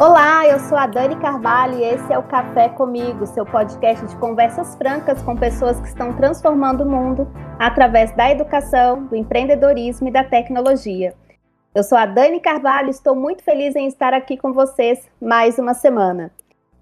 [0.00, 4.16] Olá, eu sou a Dani Carvalho e esse é o Café Comigo, seu podcast de
[4.16, 7.28] conversas francas com pessoas que estão transformando o mundo
[7.58, 11.14] através da educação, do empreendedorismo e da tecnologia.
[11.74, 15.58] Eu sou a Dani Carvalho e estou muito feliz em estar aqui com vocês mais
[15.58, 16.32] uma semana.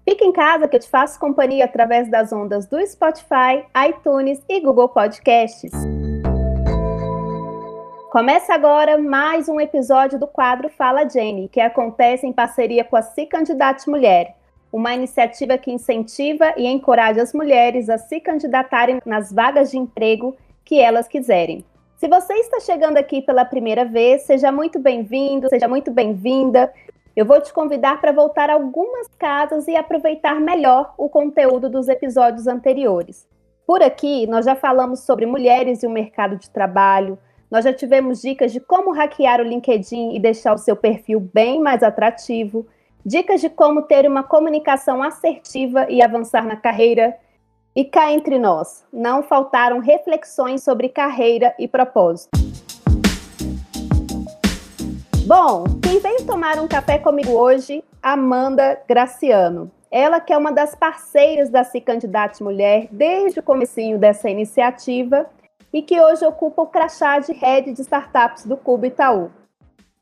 [0.07, 4.61] Fique em casa que eu te faço companhia através das ondas do Spotify, iTunes e
[4.61, 5.73] Google Podcasts.
[8.09, 13.03] Começa agora mais um episódio do quadro Fala Jenny, que acontece em parceria com a
[13.03, 14.35] Se Candidate Mulher,
[14.73, 20.35] uma iniciativa que incentiva e encoraja as mulheres a se candidatarem nas vagas de emprego
[20.65, 21.63] que elas quiserem.
[21.97, 26.73] Se você está chegando aqui pela primeira vez, seja muito bem-vindo, seja muito bem-vinda.
[27.15, 32.47] Eu vou te convidar para voltar algumas casas e aproveitar melhor o conteúdo dos episódios
[32.47, 33.27] anteriores.
[33.67, 37.19] Por aqui, nós já falamos sobre mulheres e o mercado de trabalho,
[37.51, 41.59] nós já tivemos dicas de como hackear o LinkedIn e deixar o seu perfil bem
[41.59, 42.67] mais atrativo,
[43.03, 47.17] dicas de como ter uma comunicação assertiva e avançar na carreira.
[47.75, 52.29] E cá entre nós, não faltaram reflexões sobre carreira e propósito.
[55.25, 59.71] Bom, quem veio tomar um café comigo hoje, Amanda Graciano.
[59.91, 65.27] Ela que é uma das parceiras da Se Candidate Mulher desde o comecinho dessa iniciativa
[65.73, 69.31] e que hoje ocupa o crachá de Head de Startups do Cubo Itaú.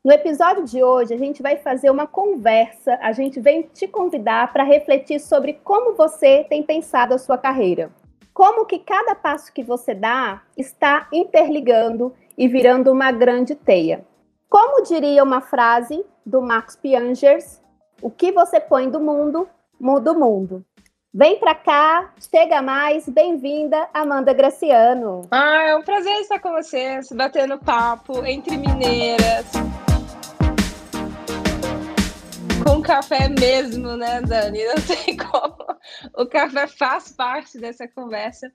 [0.04, 4.52] No episódio de hoje, a gente vai fazer uma conversa, a gente vem te convidar
[4.52, 7.90] para refletir sobre como você tem pensado a sua carreira.
[8.32, 14.06] Como que cada passo que você dá está interligando e virando uma grande teia.
[14.48, 17.60] Como diria uma frase do Marcos Piangers,
[18.00, 20.64] o que você põe do mundo, muda o mundo.
[21.18, 25.22] Vem para cá, chega mais, bem-vinda, Amanda Graciano.
[25.32, 29.44] Ah, é um prazer estar com vocês, batendo papo entre mineiras.
[32.64, 34.64] Com café mesmo, né, Dani?
[34.64, 35.56] Não tem como.
[36.16, 38.52] O café faz parte dessa conversa.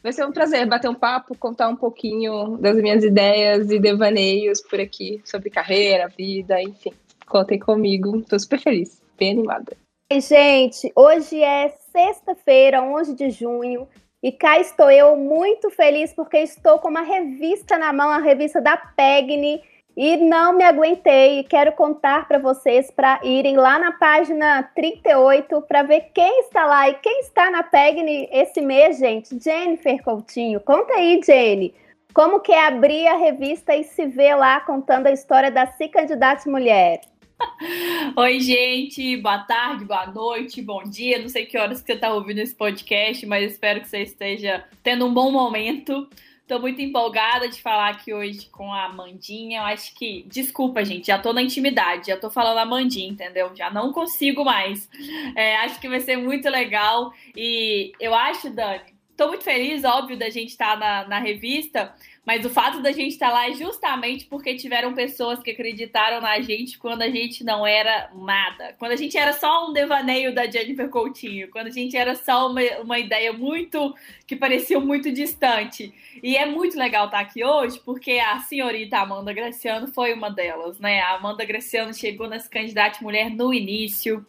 [0.00, 4.60] Vai ser um prazer bater um papo, contar um pouquinho das minhas ideias e devaneios
[4.60, 6.92] por aqui sobre carreira, vida, enfim.
[7.26, 9.83] Contem comigo, estou super feliz, bem animada.
[10.14, 13.88] Oi, gente, hoje é sexta-feira, 11 de junho,
[14.22, 18.60] e cá estou eu muito feliz porque estou com uma revista na mão, a revista
[18.60, 19.60] da Pegni,
[19.96, 25.60] e não me aguentei e quero contar para vocês para irem lá na página 38
[25.62, 29.36] para ver quem está lá e quem está na Pegni esse mês, gente.
[29.42, 31.74] Jennifer Coutinho, conta aí, Jenny.
[32.14, 35.88] Como que é abrir a revista e se ver lá contando a história da Se
[35.88, 37.00] Candidate Mulher?
[38.16, 41.18] Oi, gente, boa tarde, boa noite, bom dia.
[41.18, 44.64] Não sei que horas que você está ouvindo esse podcast, mas espero que você esteja
[44.82, 46.08] tendo um bom momento.
[46.42, 49.60] Estou muito empolgada de falar aqui hoje com a Amandinha.
[49.60, 53.50] Eu acho que, desculpa, gente, já estou na intimidade, já estou falando Amandinha, entendeu?
[53.54, 54.88] Já não consigo mais.
[55.34, 57.12] É, acho que vai ser muito legal.
[57.34, 61.94] E eu acho, Dani, estou muito feliz, óbvio, da gente estar tá na, na revista
[62.24, 66.20] mas o fato da gente estar tá lá é justamente porque tiveram pessoas que acreditaram
[66.20, 68.74] na gente quando a gente não era nada.
[68.78, 71.50] Quando a gente era só um devaneio da Jennifer Coutinho.
[71.50, 73.94] Quando a gente era só uma, uma ideia muito.
[74.26, 75.92] que parecia muito distante.
[76.22, 80.30] E é muito legal estar tá aqui hoje porque a senhorita Amanda Graciano foi uma
[80.30, 81.00] delas, né?
[81.00, 84.24] A Amanda Graciano chegou nessa candidata mulher no início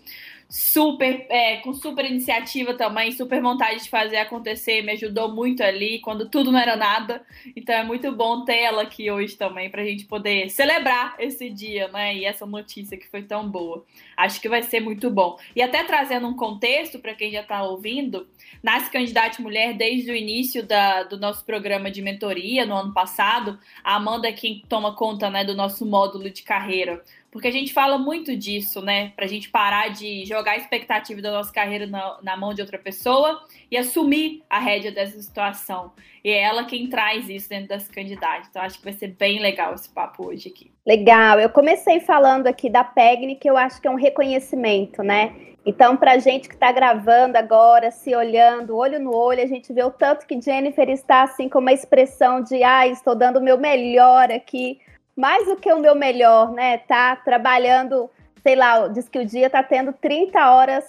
[0.50, 6.00] super, é, com super iniciativa também, super vontade de fazer acontecer, me ajudou muito ali,
[6.00, 7.26] quando tudo não era nada.
[7.56, 11.50] Então é muito bom ter ela aqui hoje também, para a gente poder celebrar esse
[11.50, 12.16] dia, né?
[12.16, 13.84] E essa notícia que foi tão boa.
[14.16, 15.38] Acho que vai ser muito bom.
[15.56, 18.28] E até trazendo um contexto para quem já está ouvindo,
[18.62, 23.60] Nasce Candidate Mulher desde o início da, do nosso programa de mentoria no ano passado.
[23.84, 27.04] A Amanda é quem toma conta né, do nosso módulo de carreira
[27.36, 29.12] porque a gente fala muito disso, né?
[29.14, 32.80] Pra gente parar de jogar a expectativa da nossa carreira na, na, mão de outra
[32.80, 35.92] pessoa e assumir a rédea dessa situação.
[36.24, 38.48] E é ela quem traz isso dentro das candidatas.
[38.50, 40.72] Então, acho que vai ser bem legal esse papo hoje aqui.
[40.88, 41.38] Legal.
[41.38, 45.36] Eu comecei falando aqui da PEGNI, que eu acho que é um reconhecimento, né?
[45.66, 49.74] Então, para a gente que está gravando agora, se olhando, olho no olho, a gente
[49.74, 53.44] vê o tanto que Jennifer está assim com uma expressão de ah, estou dando o
[53.44, 54.80] meu melhor aqui
[55.16, 56.78] mais do que o meu melhor, né?
[56.80, 58.10] Tá trabalhando,
[58.44, 60.84] sei lá, diz que o dia tá tendo 30 horas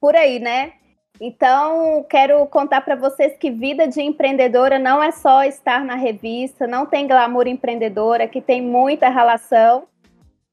[0.00, 0.72] por aí, né?
[1.20, 6.66] Então, quero contar para vocês que vida de empreendedora não é só estar na revista,
[6.66, 9.88] não tem glamour empreendedora, que tem muita relação.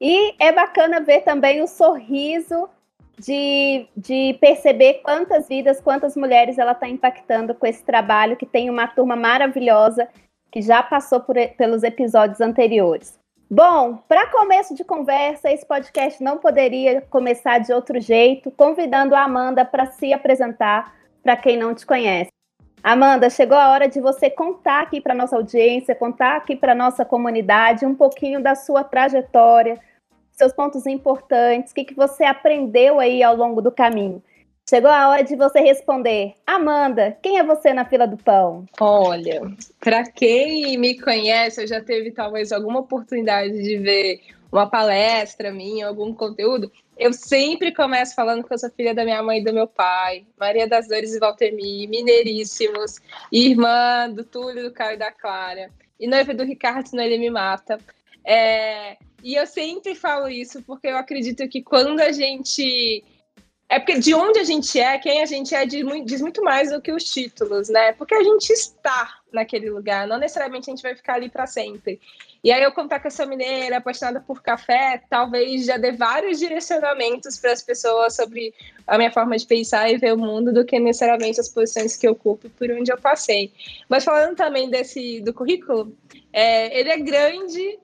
[0.02, 2.68] E é bacana ver também o sorriso
[3.20, 8.70] de, de perceber quantas vidas, quantas mulheres ela está impactando com esse trabalho, que tem
[8.70, 10.10] uma turma maravilhosa
[10.56, 13.20] que já passou por, pelos episódios anteriores.
[13.52, 19.24] Bom, para começo de conversa, esse podcast não poderia começar de outro jeito, convidando a
[19.24, 22.32] Amanda para se apresentar para quem não te conhece.
[22.82, 27.04] Amanda, chegou a hora de você contar aqui para nossa audiência, contar aqui para nossa
[27.04, 29.78] comunidade um pouquinho da sua trajetória,
[30.32, 34.24] seus pontos importantes, o que, que você aprendeu aí ao longo do caminho.
[34.68, 36.34] Chegou a hora de você responder.
[36.46, 38.66] Amanda, quem é você na fila do pão?
[38.80, 39.42] Olha,
[39.80, 44.22] para quem me conhece, já teve talvez alguma oportunidade de ver
[44.52, 46.72] uma palestra minha, algum conteúdo.
[46.98, 50.26] Eu sempre começo falando que eu sou filha da minha mãe e do meu pai,
[50.36, 52.96] Maria das Dores e Valtemi, mineiríssimos,
[53.32, 55.70] irmã do Túlio, do Caio e da Clara,
[56.00, 57.78] e noiva do Ricardo, senão ele me mata.
[58.26, 63.04] É, e eu sempre falo isso porque eu acredito que quando a gente
[63.68, 66.80] é porque de onde a gente é, quem a gente é, diz muito, mais do
[66.80, 67.94] que os títulos, né?
[67.94, 72.00] Porque a gente está naquele lugar, não necessariamente a gente vai ficar ali para sempre.
[72.44, 77.40] E aí eu contar que sou mineira, apaixonada por café, talvez já dê vários direcionamentos
[77.40, 78.54] para as pessoas sobre
[78.86, 82.08] a minha forma de pensar e ver o mundo do que necessariamente as posições que
[82.08, 83.52] eu ocupo por onde eu passei.
[83.90, 85.92] Mas falando também desse do currículo,
[86.32, 87.80] é, ele é grande,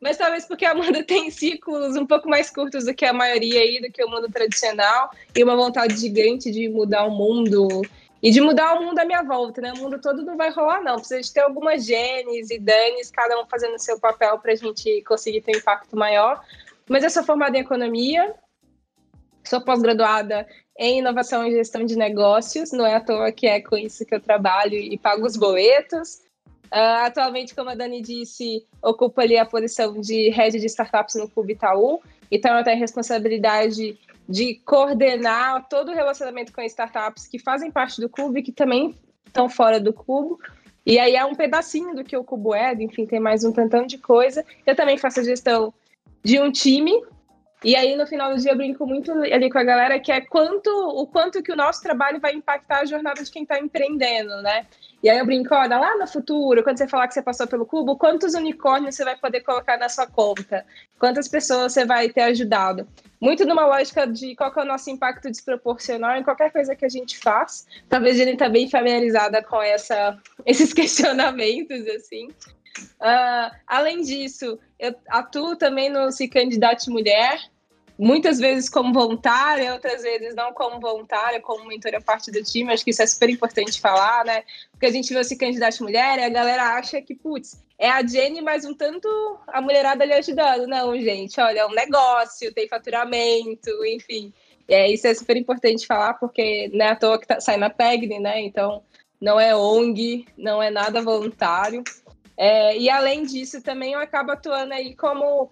[0.00, 3.60] mas talvez porque a Amanda tem ciclos um pouco mais curtos do que a maioria
[3.60, 7.82] aí, do que o mundo tradicional, e uma vontade gigante de mudar o mundo
[8.22, 9.72] e de mudar o mundo à minha volta, né?
[9.72, 10.96] O mundo todo não vai rolar, não.
[10.96, 14.56] Precisa de ter algumas genes e danes, cada um fazendo o seu papel para a
[14.56, 16.42] gente conseguir ter um impacto maior.
[16.88, 18.34] Mas eu sou formada em economia,
[19.44, 20.46] sou pós-graduada
[20.78, 24.14] em inovação e gestão de negócios, não é à toa que é com isso que
[24.14, 26.25] eu trabalho e pago os boletos.
[26.66, 31.28] Uh, atualmente, como a Dani disse, ocupo ali a posição de head de startups no
[31.28, 32.00] Clube Itaú.
[32.30, 33.98] Então, eu tenho a responsabilidade
[34.28, 38.94] de coordenar todo o relacionamento com startups que fazem parte do clube, que também
[39.26, 40.38] estão fora do cubo.
[40.84, 43.84] E aí é um pedacinho do que o Cubo é, enfim, tem mais um tantão
[43.86, 44.44] de coisa.
[44.64, 45.74] Eu também faço a gestão
[46.22, 46.92] de um time
[47.66, 50.20] e aí, no final do dia, eu brinco muito ali com a galera que é
[50.20, 54.40] quanto, o quanto que o nosso trabalho vai impactar a jornada de quem está empreendendo,
[54.40, 54.64] né?
[55.02, 57.66] E aí eu brinco, olha, lá no futuro, quando você falar que você passou pelo
[57.66, 60.64] cubo, quantos unicórnios você vai poder colocar na sua conta?
[60.96, 62.86] Quantas pessoas você vai ter ajudado?
[63.20, 66.88] Muito numa lógica de qual é o nosso impacto desproporcional em qualquer coisa que a
[66.88, 67.66] gente faz.
[67.88, 70.16] Talvez ele está bem familiarizada com essa,
[70.46, 72.28] esses questionamentos, assim.
[73.00, 77.40] Uh, além disso, eu atuo também no Se Candidate Mulher,
[77.98, 82.72] muitas vezes como voluntária, outras vezes não como voluntária, como mentora parte do time.
[82.72, 84.42] Acho que isso é super importante falar, né?
[84.70, 87.88] Porque a gente vê o Se Candidate Mulher e a galera acha que, putz, é
[87.88, 89.08] a Jenny, mas um tanto
[89.48, 90.66] a mulherada ali ajudando.
[90.66, 94.32] Não, gente, olha, é um negócio, tem faturamento, enfim.
[94.68, 97.70] É, isso é super importante falar, porque não é à toa que tá, sai na
[97.70, 98.40] PEGNI, né?
[98.40, 98.82] Então,
[99.20, 101.82] não é ONG, não é nada voluntário.
[102.36, 105.50] É, e além disso, também eu acabo atuando aí como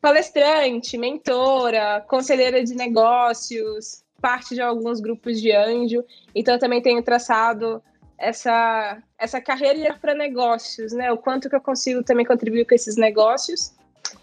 [0.00, 6.04] palestrante, mentora, conselheira de negócios, parte de alguns grupos de anjo.
[6.34, 7.82] Então, eu também tenho traçado
[8.18, 11.10] essa, essa carreira para negócios, né?
[11.10, 13.74] O quanto que eu consigo também contribuir com esses negócios.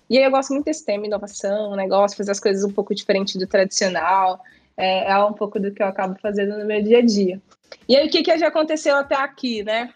[0.09, 3.37] E aí eu gosto muito desse tema, inovação, negócio, fazer as coisas um pouco diferente
[3.37, 4.39] do tradicional.
[4.77, 7.41] É, é um pouco do que eu acabo fazendo no meu dia a dia.
[7.89, 9.93] E aí, o que, que já aconteceu até aqui, né?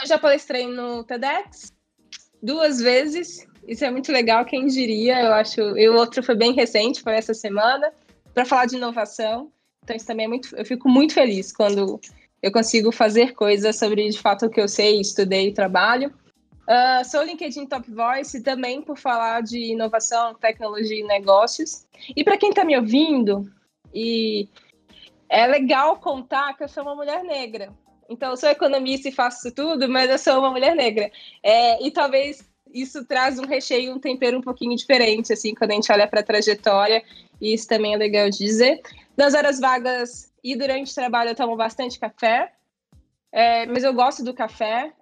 [0.00, 1.72] Eu já palestrei no TEDx
[2.42, 3.46] duas vezes.
[3.68, 5.20] Isso é muito legal, quem diria?
[5.20, 5.60] Eu acho.
[5.60, 7.92] E o outro foi bem recente, foi essa semana,
[8.32, 9.52] para falar de inovação.
[9.84, 10.56] Então isso também é muito.
[10.56, 12.00] Eu fico muito feliz quando
[12.42, 16.12] eu consigo fazer coisas sobre de fato o que eu sei, estudei e trabalho.
[16.66, 21.86] Uh, sou LinkedIn Top Voice também por falar de inovação, tecnologia e negócios.
[22.16, 23.50] E para quem está me ouvindo,
[23.92, 24.48] e
[25.28, 27.70] é legal contar que eu sou uma mulher negra.
[28.08, 31.10] Então, eu sou economista e faço tudo, mas eu sou uma mulher negra.
[31.42, 35.74] É, e talvez isso traz um recheio, um tempero um pouquinho diferente, assim, quando a
[35.74, 37.02] gente olha para a trajetória,
[37.40, 38.80] e isso também é legal de dizer.
[39.16, 42.52] Nas horas vagas e durante o trabalho eu tomo bastante café,
[43.32, 44.92] é, mas eu gosto do café,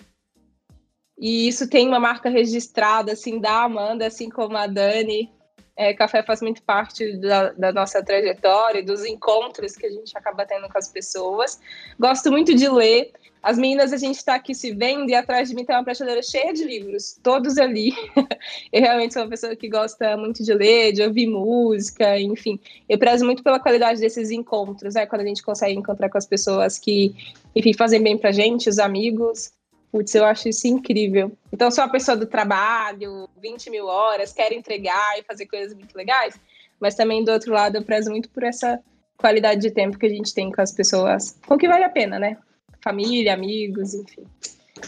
[1.18, 5.30] e isso tem uma marca registrada, assim, da Amanda, assim como a Dani,
[5.76, 10.46] é, café faz muito parte da, da, nossa trajetória, dos encontros que a gente acaba
[10.46, 11.60] tendo com as pessoas.
[12.00, 13.12] Gosto muito de ler.
[13.42, 16.22] As meninas, a gente está aqui se vendo e atrás de mim tem uma prateleira
[16.22, 17.92] cheia de livros, todos ali.
[18.72, 22.58] eu realmente sou uma pessoa que gosta muito de ler, de ouvir música, enfim.
[22.88, 25.06] Eu prezo muito pela qualidade desses encontros, né?
[25.06, 27.14] Quando a gente consegue encontrar com as pessoas que,
[27.54, 29.52] enfim, fazem bem pra gente, os amigos.
[29.90, 31.32] Putz, eu acho isso incrível.
[31.52, 35.94] Então, sou uma pessoa do trabalho, 20 mil horas, quero entregar e fazer coisas muito
[35.96, 36.38] legais,
[36.80, 38.80] mas também do outro lado eu prezo muito por essa
[39.16, 42.18] qualidade de tempo que a gente tem com as pessoas, com que vale a pena,
[42.18, 42.36] né?
[42.82, 44.24] Família, amigos, enfim.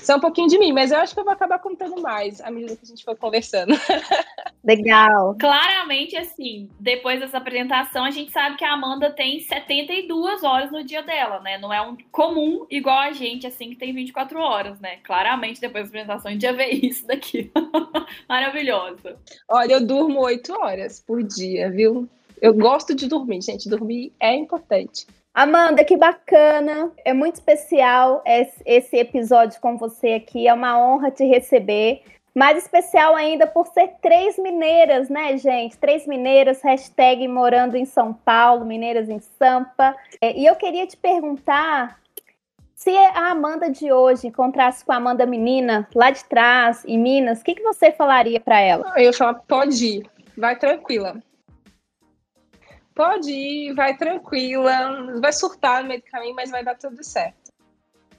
[0.00, 2.40] Isso é um pouquinho de mim, mas eu acho que eu vou acabar contando mais
[2.40, 3.74] à medida que a gente for conversando.
[4.64, 5.36] Legal.
[5.38, 10.84] Claramente, assim, depois dessa apresentação, a gente sabe que a Amanda tem 72 horas no
[10.84, 11.58] dia dela, né?
[11.58, 14.98] Não é um comum igual a gente, assim, que tem 24 horas, né?
[15.04, 17.50] Claramente, depois da apresentação, a gente já vê isso daqui.
[18.28, 19.16] Maravilhosa.
[19.48, 22.08] Olha, eu durmo 8 horas por dia, viu?
[22.40, 23.68] Eu gosto de dormir, gente.
[23.68, 25.06] Dormir é importante.
[25.38, 26.90] Amanda, que bacana.
[27.04, 30.48] É muito especial esse episódio com você aqui.
[30.48, 32.02] É uma honra te receber.
[32.34, 35.78] Mais especial ainda por ser três mineiras, né, gente?
[35.78, 39.94] Três mineiras, hashtag morando em São Paulo, mineiras em Sampa.
[40.20, 42.00] É, e eu queria te perguntar
[42.74, 47.42] se a Amanda de hoje encontrasse com a Amanda menina lá de trás, em Minas,
[47.42, 48.92] o que, que você falaria para ela?
[48.96, 51.22] Eu ia falar, pode ir, vai tranquila
[52.98, 57.52] pode ir, vai tranquila, vai surtar no meio do caminho, mas vai dar tudo certo.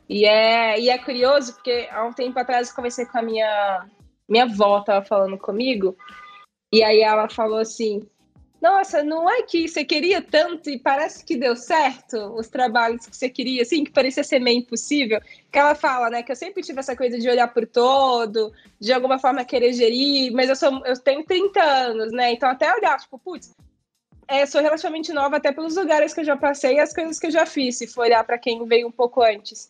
[0.08, 3.86] E é, e é curioso, porque há um tempo atrás eu conversei com a minha,
[4.28, 5.98] minha avó, tava falando comigo,
[6.72, 8.08] e aí ela falou assim,
[8.62, 13.16] nossa, não é que você queria tanto e parece que deu certo os trabalhos que
[13.16, 15.20] você queria, assim, que parecia ser meio impossível.
[15.52, 18.94] Que ela fala, né, que eu sempre tive essa coisa de olhar por todo, de
[18.94, 22.32] alguma forma querer gerir, mas eu sou eu tenho 30 anos, né?
[22.32, 23.54] Então até olhar, tipo, putz,
[24.30, 27.28] é, sou relativamente nova até pelos lugares que eu já passei e as coisas que
[27.28, 29.68] eu já fiz, se for olhar para quem veio um pouco antes.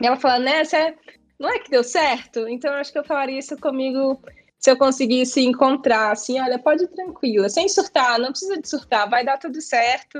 [0.00, 0.94] E ela fala, né, você
[1.38, 2.46] não é que deu certo?
[2.46, 4.20] Então eu acho que eu falaria isso comigo
[4.58, 9.08] se eu conseguisse encontrar, assim, olha, pode ir tranquila, sem surtar, não precisa de surtar,
[9.08, 10.18] vai dar tudo certo.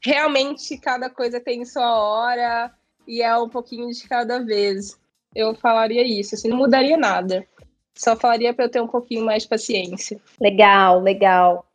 [0.00, 2.72] Realmente cada coisa tem sua hora
[3.06, 4.96] e é um pouquinho de cada vez.
[5.34, 7.44] Eu falaria isso, assim, não mudaria nada.
[7.96, 10.20] Só falaria para eu ter um pouquinho mais de paciência.
[10.40, 11.66] Legal, legal.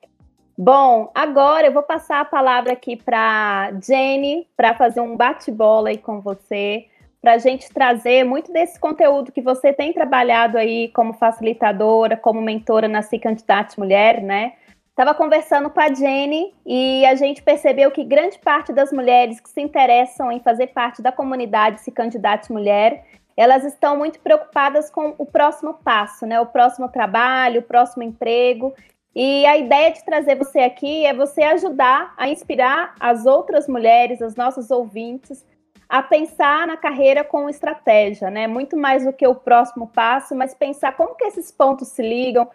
[0.57, 5.97] Bom, agora eu vou passar a palavra aqui para Jenny para fazer um bate-bola aí
[5.97, 6.85] com você,
[7.21, 12.41] para a gente trazer muito desse conteúdo que você tem trabalhado aí como facilitadora, como
[12.41, 14.53] mentora na Se Candidate Mulher, né?
[14.91, 19.50] Estava conversando com a Jenny e a gente percebeu que grande parte das mulheres que
[19.50, 23.03] se interessam em fazer parte da comunidade Se Candidate Mulher,
[23.35, 26.39] elas estão muito preocupadas com o próximo passo, né?
[26.39, 28.74] O próximo trabalho, o próximo emprego.
[29.15, 34.22] E a ideia de trazer você aqui é você ajudar a inspirar as outras mulheres,
[34.22, 35.45] as nossas ouvintes,
[35.88, 38.45] a pensar na carreira com estratégia, né?
[38.45, 42.50] Muito mais do que o próximo passo, mas pensar como que esses pontos se ligam,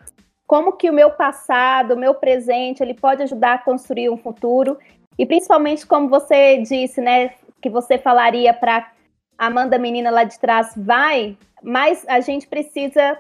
[0.47, 4.79] como que o meu passado, o meu presente, ele pode ajudar a construir um futuro.
[5.19, 7.31] E principalmente, como você disse, né,
[7.63, 8.91] que você falaria para
[9.39, 13.17] Amanda menina lá de trás, vai, mas a gente precisa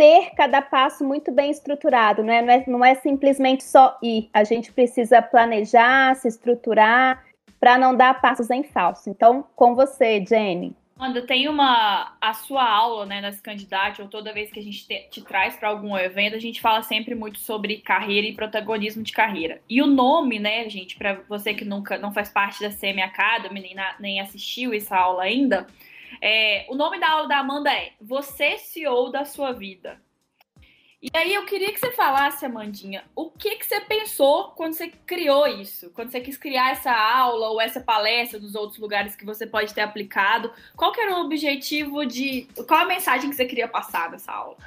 [0.00, 4.30] ter cada passo muito bem estruturado, não é, não é, não é simplesmente só ir.
[4.32, 7.22] A gente precisa planejar, se estruturar
[7.60, 9.10] para não dar passos em falso.
[9.10, 10.74] Então, com você, Jenny.
[10.96, 12.16] Amanda, tem uma.
[12.18, 15.56] A sua aula, né, nas candidatas, ou toda vez que a gente te, te traz
[15.56, 19.60] para algum evento, a gente fala sempre muito sobre carreira e protagonismo de carreira.
[19.68, 23.60] E o nome, né, gente, para você que nunca não faz parte da Semi Academy,
[23.60, 25.66] nem, na, nem assistiu essa aula ainda,
[26.22, 30.00] é, o nome da aula da Amanda é Você CEO da sua vida.
[31.02, 34.88] E aí eu queria que você falasse, Amandinha, o que, que você pensou quando você
[35.06, 35.88] criou isso?
[35.94, 39.72] Quando você quis criar essa aula ou essa palestra dos outros lugares que você pode
[39.72, 40.52] ter aplicado?
[40.76, 42.46] Qual que era o objetivo de...
[42.68, 44.58] Qual a mensagem que você queria passar nessa aula?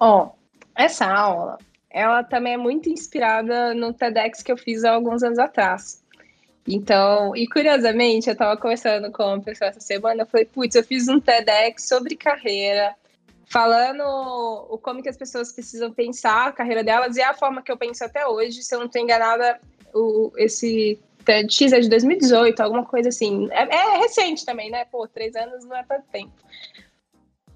[0.00, 0.30] Ó, oh,
[0.74, 1.58] essa aula,
[1.90, 6.01] ela também é muito inspirada no TEDx que eu fiz há alguns anos atrás.
[6.66, 10.84] Então, e curiosamente, eu estava conversando com uma pessoa essa semana, eu falei, putz, eu
[10.84, 12.94] fiz um TEDx sobre carreira,
[13.46, 14.02] falando
[14.70, 17.72] o como que as pessoas precisam pensar a carreira delas, e é a forma que
[17.72, 19.60] eu penso até hoje, se eu não estou enganada,
[19.92, 23.48] o, esse TEDx é de 2018, alguma coisa assim.
[23.50, 24.84] É, é recente também, né?
[24.84, 26.32] Pô, três anos não é tanto tempo.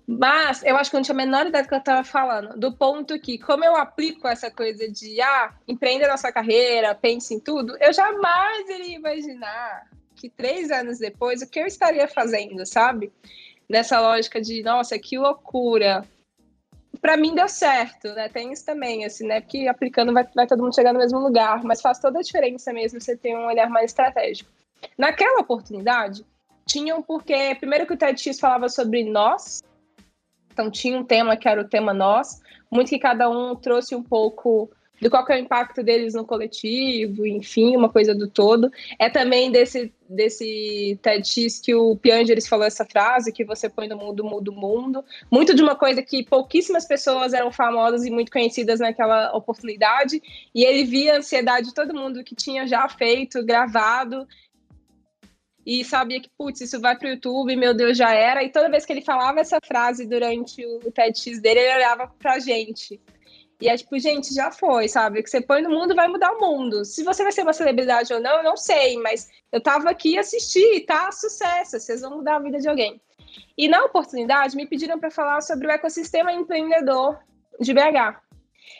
[0.06, 2.56] Mas eu acho que eu não tinha a menor ideia do que eu estava falando.
[2.56, 7.34] Do ponto que, como eu aplico essa coisa de ah, empreenda a sua carreira, pense
[7.34, 12.64] em tudo, eu jamais iria imaginar que três anos depois o que eu estaria fazendo,
[12.64, 13.12] sabe?
[13.68, 16.04] Nessa lógica de, nossa, que loucura.
[17.00, 18.28] Para mim deu certo, né?
[18.28, 19.40] Tem isso também, assim, né?
[19.40, 22.72] Porque aplicando vai, vai todo mundo chegar no mesmo lugar, mas faz toda a diferença
[22.72, 24.50] mesmo você ter um olhar mais estratégico.
[24.96, 26.24] Naquela oportunidade,
[26.64, 29.62] tinham porque, primeiro que o TEDx falava sobre nós,
[30.56, 34.02] então tinha um tema que era o tema nós, muito que cada um trouxe um
[34.02, 38.70] pouco do qual é o impacto deles no coletivo, enfim, uma coisa do todo.
[38.98, 43.98] É também desse, desse TEDx que o Piangeres falou essa frase, que você põe no
[43.98, 45.04] mundo, muda o mundo.
[45.30, 50.22] Muito de uma coisa que pouquíssimas pessoas eram famosas e muito conhecidas naquela oportunidade,
[50.54, 54.26] e ele via a ansiedade de todo mundo que tinha já feito, gravado,
[55.66, 58.44] e sabia que, putz, isso vai para o YouTube, meu Deus, já era.
[58.44, 62.38] E toda vez que ele falava essa frase durante o TEDx dele, ele olhava para
[62.38, 63.00] gente.
[63.60, 65.18] E é tipo, gente, já foi, sabe?
[65.18, 66.84] O que você põe no mundo vai mudar o mundo.
[66.84, 70.16] Se você vai ser uma celebridade ou não, eu não sei, mas eu tava aqui
[70.16, 71.10] assistir, tá?
[71.10, 73.00] Sucesso, vocês vão mudar a vida de alguém.
[73.58, 77.18] E na oportunidade, me pediram para falar sobre o ecossistema empreendedor
[77.58, 78.20] de BH.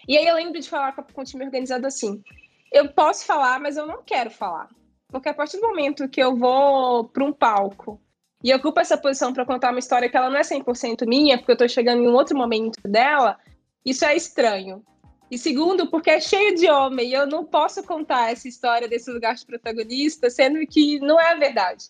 [0.07, 2.23] E aí eu lembro de falar com o time organizado assim:
[2.71, 4.69] eu posso falar, mas eu não quero falar.
[5.09, 8.01] Porque a partir do momento que eu vou para um palco
[8.43, 11.53] e ocupo essa posição para contar uma história que ela não é 100% minha, porque
[11.53, 13.39] eu estou chegando em um outro momento dela,
[13.85, 14.85] isso é estranho.
[15.31, 19.11] E segundo, porque é cheio de homem e eu não posso contar essa história desse
[19.11, 21.89] lugar de protagonista, sendo que não é verdade.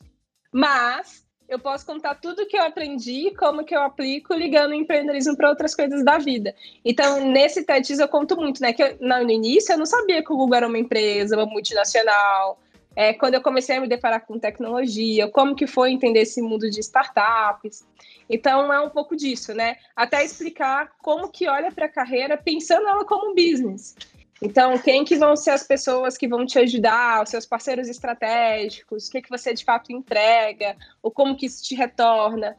[0.50, 5.36] Mas eu posso contar tudo que eu aprendi, como que eu aplico, ligando o empreendedorismo
[5.36, 6.54] para outras coisas da vida.
[6.84, 8.72] Então, nesse TEDx eu conto muito, né?
[8.72, 12.58] Que eu, no início eu não sabia que o Google era uma empresa, uma multinacional,
[12.96, 16.70] é, quando eu comecei a me deparar com tecnologia, como que foi entender esse mundo
[16.70, 17.86] de startups.
[18.28, 19.76] Então é um pouco disso, né?
[19.94, 23.94] Até explicar como que olha para a carreira pensando ela como um business.
[24.42, 29.08] Então, quem que vão ser as pessoas que vão te ajudar, os seus parceiros estratégicos,
[29.08, 32.56] o que, que você de fato entrega, ou como que isso te retorna.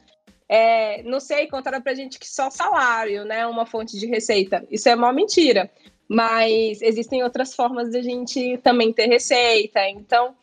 [0.49, 4.65] É, não sei, contaram pra gente que só salário, né, uma fonte de receita.
[4.71, 5.69] Isso é uma mentira
[6.09, 9.87] mas existem outras formas de a gente também ter receita.
[9.89, 10.35] Então,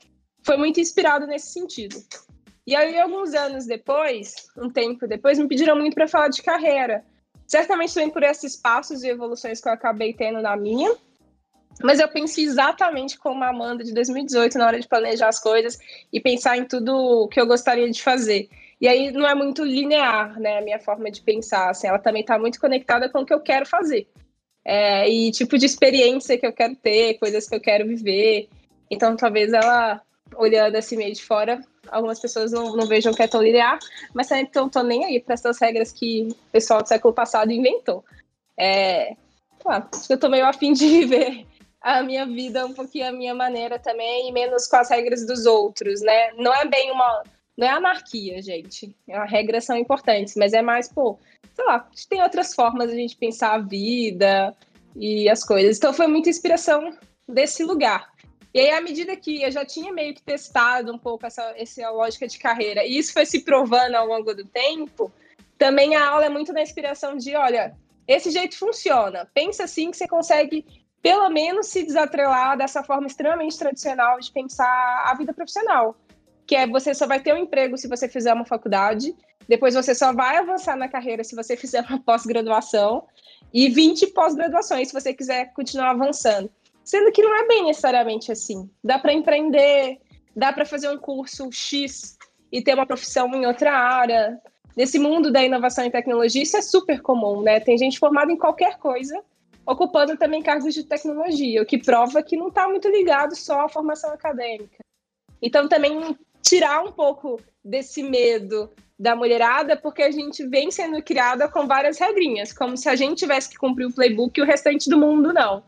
[0.42, 1.96] foi muito inspirado nesse sentido.
[2.66, 7.04] E aí, alguns anos depois, um tempo depois, me pediram muito para falar de carreira.
[7.46, 10.94] Certamente também por esses passos e evoluções que eu acabei tendo na minha.
[11.82, 15.78] Mas eu pensei exatamente como a Amanda de 2018, na hora de planejar as coisas
[16.12, 18.48] e pensar em tudo que eu gostaria de fazer.
[18.80, 21.70] E aí não é muito linear, né, a minha forma de pensar.
[21.70, 24.06] Assim, ela também está muito conectada com o que eu quero fazer
[24.64, 28.48] é, e tipo de experiência que eu quero ter, coisas que eu quero viver.
[28.90, 30.00] Então, talvez ela,
[30.36, 33.78] olhando assim meio de fora, algumas pessoas não, não vejam que é tão linear,
[34.14, 37.52] mas também não tô nem aí para essas regras que o pessoal do século passado
[37.52, 38.04] inventou.
[38.58, 39.14] É,
[40.06, 41.46] que eu tô meio afim de viver
[41.84, 45.44] a minha vida um pouquinho a minha maneira também, e menos com as regras dos
[45.44, 46.32] outros, né?
[46.32, 47.22] Não é bem uma.
[47.56, 48.94] Não é anarquia, gente.
[49.10, 51.18] As regras são importantes, mas é mais, pô,
[51.54, 54.54] sei lá, tem outras formas de a gente pensar a vida
[54.96, 55.76] e as coisas.
[55.76, 56.96] Então foi muita inspiração
[57.28, 58.12] desse lugar.
[58.52, 61.90] E aí, à medida que eu já tinha meio que testado um pouco essa, essa
[61.90, 65.12] lógica de carreira, e isso foi se provando ao longo do tempo,
[65.58, 69.28] também a aula é muito da inspiração de, olha, esse jeito funciona.
[69.34, 70.64] Pensa assim que você consegue,
[71.02, 75.96] pelo menos, se desatrelar dessa forma extremamente tradicional de pensar a vida profissional.
[76.46, 79.14] Que é você só vai ter um emprego se você fizer uma faculdade,
[79.48, 83.06] depois você só vai avançar na carreira se você fizer uma pós-graduação
[83.52, 86.50] e 20 pós-graduações se você quiser continuar avançando.
[86.84, 88.68] Sendo que não é bem necessariamente assim.
[88.82, 89.98] Dá para empreender,
[90.36, 92.18] dá para fazer um curso X
[92.52, 94.38] e ter uma profissão em outra área.
[94.76, 97.60] Nesse mundo da inovação e tecnologia, isso é super comum, né?
[97.60, 99.22] Tem gente formada em qualquer coisa,
[99.64, 103.68] ocupando também cargos de tecnologia, o que prova que não está muito ligado só à
[103.68, 104.84] formação acadêmica.
[105.40, 111.48] Então, também tirar um pouco desse medo da mulherada, porque a gente vem sendo criada
[111.48, 114.88] com várias regrinhas, como se a gente tivesse que cumprir o playbook e o restante
[114.88, 115.64] do mundo não.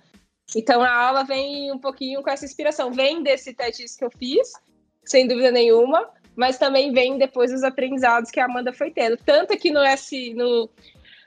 [0.55, 4.53] Então a aula vem um pouquinho com essa inspiração, vem desse teste que eu fiz,
[5.05, 9.17] sem dúvida nenhuma, mas também vem depois dos aprendizados que a Amanda foi tendo.
[9.17, 10.71] Tanto que no S, no,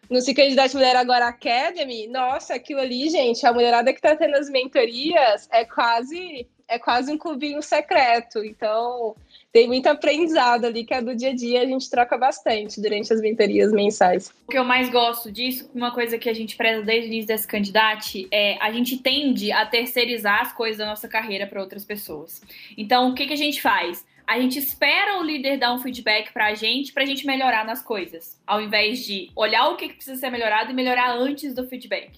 [0.10, 4.36] no Se Candidate Mulher Agora Academy, nossa, aquilo ali, gente, a mulherada que tá tendo
[4.36, 8.46] as mentorias é quase é quase um clubinho secreto.
[8.46, 9.16] Então,
[9.52, 13.12] tem muito aprendizado ali que é do dia a dia, a gente troca bastante durante
[13.12, 14.32] as mentorias mensais.
[14.48, 17.28] O que eu mais gosto disso, uma coisa que a gente preza desde o início
[17.28, 17.90] desse candidato,
[18.32, 22.42] é a gente tende a terceirizar as coisas da nossa carreira para outras pessoas.
[22.78, 24.06] Então, o que, que a gente faz?
[24.28, 27.66] A gente espera o líder dar um feedback para a gente, para a gente melhorar
[27.66, 31.68] nas coisas, ao invés de olhar o que precisa ser melhorado e melhorar antes do
[31.68, 32.12] feedback.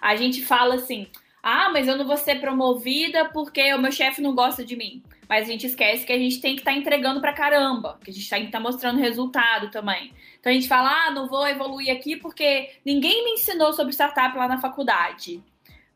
[0.00, 1.06] A gente fala assim:
[1.42, 5.02] ah, mas eu não vou ser promovida porque o meu chefe não gosta de mim.
[5.28, 8.10] Mas a gente esquece que a gente tem que estar tá entregando pra caramba, que
[8.10, 10.12] a gente tem que estar mostrando resultado também.
[10.40, 14.36] Então a gente fala, ah, não vou evoluir aqui porque ninguém me ensinou sobre startup
[14.36, 15.42] lá na faculdade.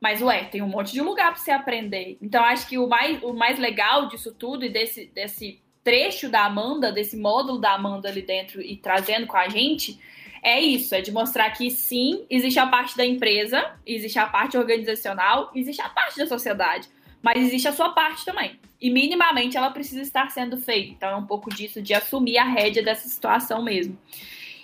[0.02, 2.18] Mas, ué, tem um monte de lugar para você aprender.
[2.20, 6.44] Então, acho que o mais, o mais legal disso tudo e desse, desse trecho da
[6.44, 10.00] Amanda, desse módulo da Amanda ali dentro e trazendo com a gente,
[10.42, 14.58] é isso: é de mostrar que sim, existe a parte da empresa, existe a parte
[14.58, 16.88] organizacional, existe a parte da sociedade
[17.22, 18.58] mas existe a sua parte também.
[18.80, 20.90] E minimamente ela precisa estar sendo feita.
[20.90, 23.96] Então é um pouco disso de assumir a rédea dessa situação mesmo.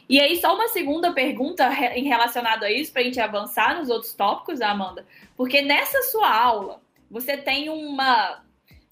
[0.09, 3.91] E aí, só uma segunda pergunta em relacionado a isso, para a gente avançar nos
[3.91, 5.07] outros tópicos, Amanda.
[5.37, 8.43] Porque nessa sua aula, você tem uma,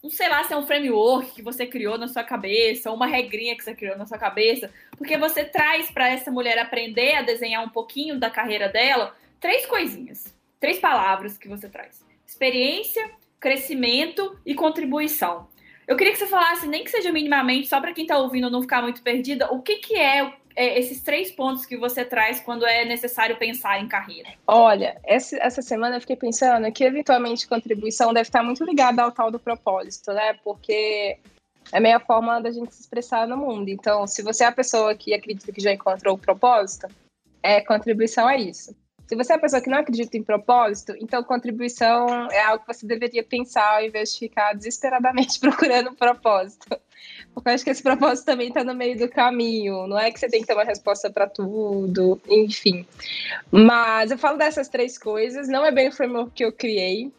[0.02, 3.57] não sei lá se é um framework que você criou na sua cabeça, uma regrinha
[3.57, 7.64] que você criou na sua cabeça, porque você traz para essa mulher aprender a desenhar
[7.64, 13.11] um pouquinho da carreira dela três coisinhas, três palavras que você traz: experiência,
[13.46, 15.46] crescimento e contribuição.
[15.87, 18.61] Eu queria que você falasse, nem que seja minimamente, só para quem está ouvindo não
[18.61, 22.66] ficar muito perdida, o que, que é, é, esses três pontos que você traz quando
[22.66, 24.30] é necessário pensar em carreira?
[24.48, 29.12] Olha, essa, essa semana eu fiquei pensando que eventualmente contribuição deve estar muito ligada ao
[29.12, 30.32] tal do propósito, né?
[30.42, 31.16] Porque
[31.70, 33.68] é a meia forma da gente se expressar no mundo.
[33.68, 36.88] Então, se você é a pessoa que acredita que já encontrou o propósito,
[37.40, 38.74] é contribuição é isso.
[39.06, 42.74] Se você é a pessoa que não acredita em propósito, então contribuição é algo que
[42.74, 46.66] você deveria pensar ao invés de ficar desesperadamente procurando um propósito.
[47.32, 49.86] Porque eu acho que esse propósito também está no meio do caminho.
[49.86, 52.84] Não é que você tem que ter uma resposta para tudo, enfim.
[53.50, 57.12] Mas eu falo dessas três coisas, não é bem o framework que eu criei.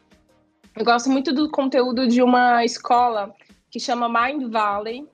[0.76, 3.34] Eu gosto muito do conteúdo de uma escola
[3.72, 5.08] que chama Mind Valley,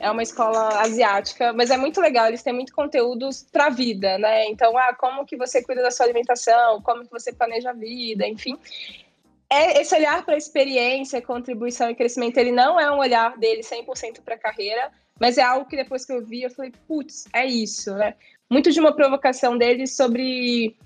[0.00, 4.16] é uma escola asiática, mas é muito legal, eles têm muito conteúdos para a vida,
[4.16, 4.46] né?
[4.46, 8.26] Então, ah, como que você cuida da sua alimentação, como que você planeja a vida,
[8.26, 8.58] enfim.
[9.50, 14.22] É esse olhar para experiência, contribuição e crescimento, ele não é um olhar dele 100%
[14.24, 17.44] para a carreira, mas é algo que depois que eu vi, eu falei, putz, é
[17.44, 18.14] isso, né?
[18.48, 20.78] Muito de uma provocação deles sobre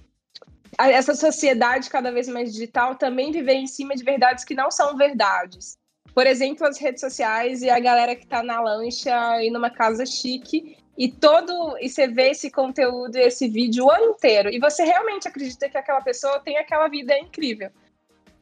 [0.76, 4.96] essa sociedade cada vez mais digital também viver em cima de verdades que não são
[4.96, 5.78] verdades
[6.14, 10.06] por exemplo, as redes sociais e a galera que tá na lancha e numa casa
[10.06, 14.84] chique e todo e você vê esse conteúdo, esse vídeo o ano inteiro e você
[14.84, 17.70] realmente acredita que aquela pessoa tem aquela vida incrível.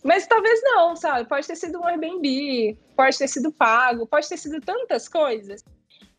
[0.04, 1.28] Mas talvez não, sabe?
[1.28, 5.64] Pode ter sido um Airbnb, pode ter sido pago, pode ter sido tantas coisas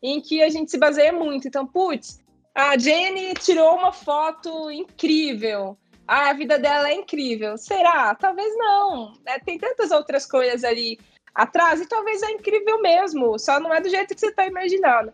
[0.02, 1.48] em que a gente se baseia muito.
[1.48, 2.24] Então, putz,
[2.56, 5.78] a Jenny tirou uma foto incrível.
[6.08, 7.58] Ah, a vida dela é incrível.
[7.58, 8.16] Será?
[8.16, 9.14] Talvez não.
[9.26, 10.98] É, tem tantas outras coisas ali
[11.34, 15.14] atrás, e talvez é incrível mesmo, só não é do jeito que você está imaginando.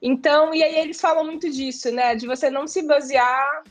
[0.00, 2.14] Então, e aí eles falam muito disso, né?
[2.14, 3.62] De você não se basear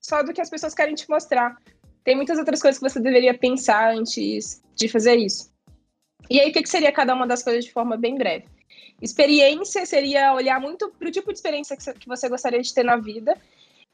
[0.00, 1.56] só do que as pessoas querem te mostrar.
[2.02, 5.52] Tem muitas outras coisas que você deveria pensar antes de fazer isso.
[6.28, 8.46] E aí, o que, seria cada uma das coisas de forma bem breve?
[9.00, 12.96] Experiência seria olhar muito para o tipo de experiência que você gostaria de ter na
[12.96, 13.36] vida.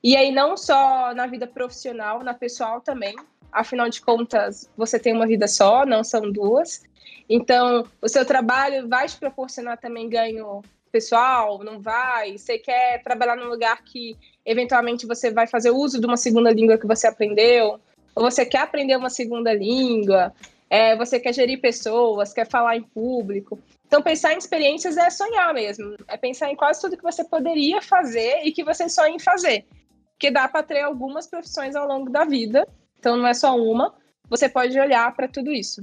[0.02, 3.14] E aí, não só na vida profissional, na pessoal também.
[3.52, 6.82] Afinal de contas, você tem uma vida só, não são duas.
[7.28, 12.38] Então, o seu trabalho vai te proporcionar também ganho pessoal, não vai?
[12.38, 16.78] Você quer trabalhar num lugar que eventualmente você vai fazer uso de uma segunda língua
[16.78, 17.80] que você aprendeu?
[18.14, 20.32] Ou você quer aprender uma segunda língua?
[20.70, 23.58] É, você quer gerir pessoas, quer falar em público?
[23.86, 25.96] Então, pensar em experiências é sonhar mesmo.
[26.08, 29.64] É pensar em quase tudo que você poderia fazer e que você sonha em fazer.
[30.12, 32.66] Porque dá para ter algumas profissões ao longo da vida,
[32.98, 33.94] então não é só uma.
[34.28, 35.80] Você pode olhar para tudo isso.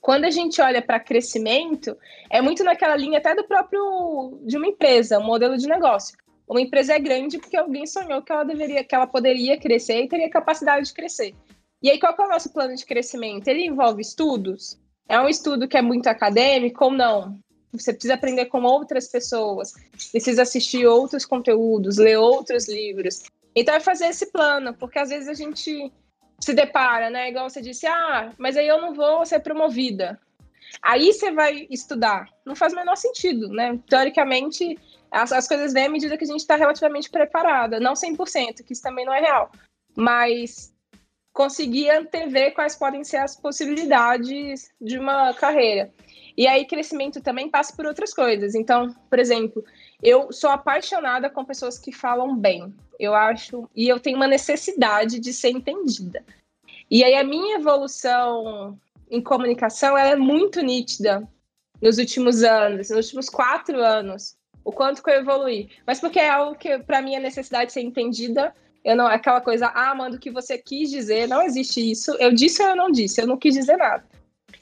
[0.00, 1.96] Quando a gente olha para crescimento,
[2.30, 6.16] é muito naquela linha até do próprio de uma empresa, um modelo de negócio.
[6.48, 10.08] Uma empresa é grande porque alguém sonhou que ela deveria, que ela poderia crescer e
[10.08, 11.34] teria capacidade de crescer.
[11.82, 13.46] E aí, qual é o nosso plano de crescimento?
[13.48, 14.78] Ele envolve estudos?
[15.08, 17.38] É um estudo que é muito acadêmico ou não?
[17.72, 19.72] Você precisa aprender com outras pessoas,
[20.10, 23.22] precisa assistir outros conteúdos, ler outros livros.
[23.60, 25.92] Então, é fazer esse plano, porque às vezes a gente
[26.40, 27.28] se depara, né?
[27.28, 30.18] Igual você disse, ah, mas aí eu não vou ser promovida.
[30.82, 32.28] Aí você vai estudar.
[32.46, 33.78] Não faz o menor sentido, né?
[33.88, 34.78] Teoricamente,
[35.10, 37.80] as, as coisas vêm à medida que a gente está relativamente preparada.
[37.80, 39.50] Não 100%, que isso também não é real.
[39.96, 40.72] Mas
[41.32, 45.92] conseguir antever quais podem ser as possibilidades de uma carreira.
[46.36, 48.54] E aí, crescimento também passa por outras coisas.
[48.54, 49.64] Então, por exemplo,
[50.02, 52.74] eu sou apaixonada com pessoas que falam bem.
[52.98, 53.68] Eu acho.
[53.74, 56.24] E eu tenho uma necessidade de ser entendida.
[56.90, 58.78] E aí, a minha evolução
[59.10, 61.26] em comunicação é muito nítida
[61.80, 64.36] nos últimos anos, nos últimos quatro anos.
[64.64, 65.70] O quanto que eu evolui.
[65.86, 68.54] Mas porque é algo que, para mim, é necessidade de ser entendida.
[68.84, 72.12] Eu não, aquela coisa, ah, manda o que você quis dizer, não existe isso.
[72.18, 74.04] Eu disse ou eu não disse, eu não quis dizer nada.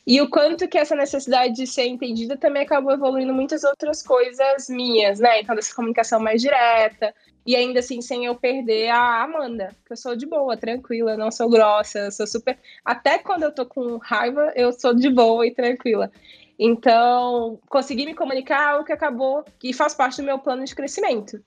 [0.07, 4.69] E o quanto que essa necessidade de ser entendida também acabou evoluindo muitas outras coisas
[4.69, 5.40] minhas, né?
[5.40, 7.12] Então, dessa comunicação mais direta.
[7.45, 11.31] E ainda assim, sem eu perder a Amanda, que eu sou de boa, tranquila, não
[11.31, 12.57] sou grossa, sou super.
[12.85, 16.11] Até quando eu tô com raiva, eu sou de boa e tranquila.
[16.59, 21.40] Então, consegui me comunicar, o que acabou, que faz parte do meu plano de crescimento.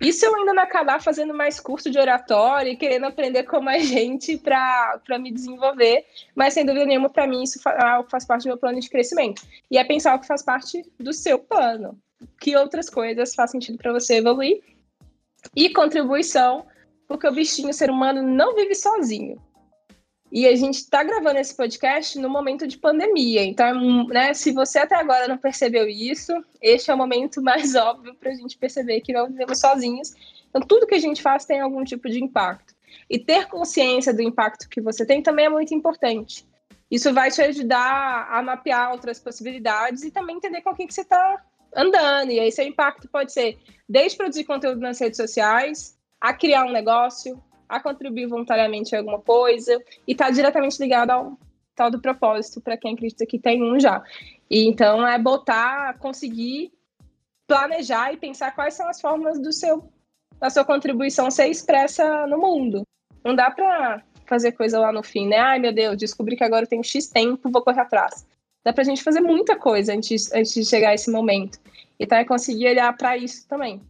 [0.00, 3.86] Isso eu ainda não acabar fazendo mais curso de oratória e querendo aprender com mais
[3.86, 8.48] gente para me desenvolver, mas sem dúvida nenhuma, para mim, isso é faz parte do
[8.48, 9.42] meu plano de crescimento.
[9.70, 11.98] E é pensar o que faz parte do seu plano.
[12.40, 14.62] Que outras coisas faz sentido para você evoluir.
[15.54, 16.66] E contribuição,
[17.06, 19.40] porque o bichinho, o ser humano, não vive sozinho.
[20.32, 23.42] E a gente está gravando esse podcast no momento de pandemia.
[23.42, 28.14] Então, né, se você até agora não percebeu isso, este é o momento mais óbvio
[28.14, 30.14] para a gente perceber que não vivemos sozinhos.
[30.48, 32.74] Então, tudo que a gente faz tem algum tipo de impacto.
[33.08, 36.46] E ter consciência do impacto que você tem também é muito importante.
[36.88, 41.02] Isso vai te ajudar a mapear outras possibilidades e também entender com quem que você
[41.02, 42.30] está andando.
[42.30, 46.72] E aí, seu impacto pode ser desde produzir conteúdo nas redes sociais, a criar um
[46.72, 51.38] negócio, a contribuir voluntariamente em alguma coisa e está diretamente ligado ao
[51.74, 54.02] tal do propósito para quem acredita que tem um já.
[54.50, 56.72] E então é botar, conseguir
[57.46, 59.88] planejar e pensar quais são as formas do seu
[60.38, 62.82] da sua contribuição ser expressa no mundo.
[63.22, 65.38] Não dá para fazer coisa lá no fim, né?
[65.38, 68.26] Ai, meu Deus, descobri que agora eu tenho X tempo, vou correr atrás.
[68.64, 71.58] Dá pra gente fazer muita coisa antes, antes de chegar a esse momento.
[71.98, 73.82] Então é conseguir olhar para isso também.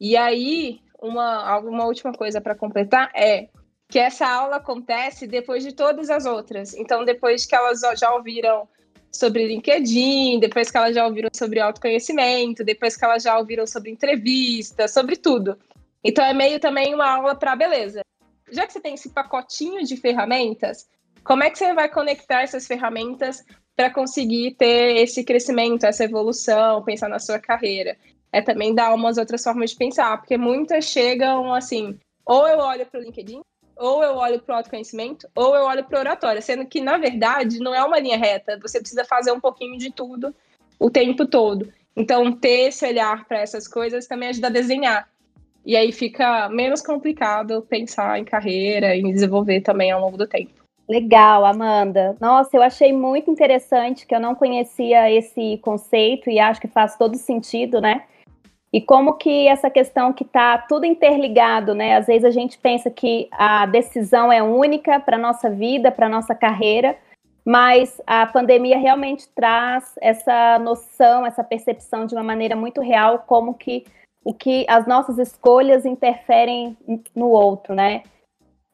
[0.00, 3.48] E aí, uma, alguma última coisa para completar é
[3.88, 6.74] que essa aula acontece depois de todas as outras.
[6.74, 8.68] Então, depois que elas já ouviram
[9.10, 13.90] sobre LinkedIn, depois que elas já ouviram sobre autoconhecimento, depois que elas já ouviram sobre
[13.90, 15.58] entrevista, sobre tudo.
[16.04, 18.02] Então, é meio também uma aula para beleza.
[18.52, 20.88] Já que você tem esse pacotinho de ferramentas,
[21.24, 23.44] como é que você vai conectar essas ferramentas
[23.76, 27.96] para conseguir ter esse crescimento, essa evolução, pensar na sua carreira?
[28.32, 32.86] É também dar umas outras formas de pensar, porque muitas chegam assim, ou eu olho
[32.86, 33.40] para o LinkedIn,
[33.76, 36.98] ou eu olho para o autoconhecimento, ou eu olho para a oratória, sendo que, na
[36.98, 40.34] verdade, não é uma linha reta, você precisa fazer um pouquinho de tudo
[40.78, 41.72] o tempo todo.
[41.96, 45.08] Então, ter esse olhar para essas coisas também ajuda a desenhar.
[45.64, 50.60] E aí fica menos complicado pensar em carreira e desenvolver também ao longo do tempo.
[50.88, 52.16] Legal, Amanda.
[52.20, 56.96] Nossa, eu achei muito interessante que eu não conhecia esse conceito e acho que faz
[56.96, 58.04] todo sentido, né?
[58.72, 61.96] E como que essa questão que está tudo interligado, né?
[61.96, 66.06] Às vezes a gente pensa que a decisão é única para a nossa vida, para
[66.06, 66.96] a nossa carreira,
[67.44, 73.54] mas a pandemia realmente traz essa noção, essa percepção de uma maneira muito real, como
[73.54, 73.84] que
[74.22, 76.76] o que as nossas escolhas interferem
[77.14, 78.02] no outro, né?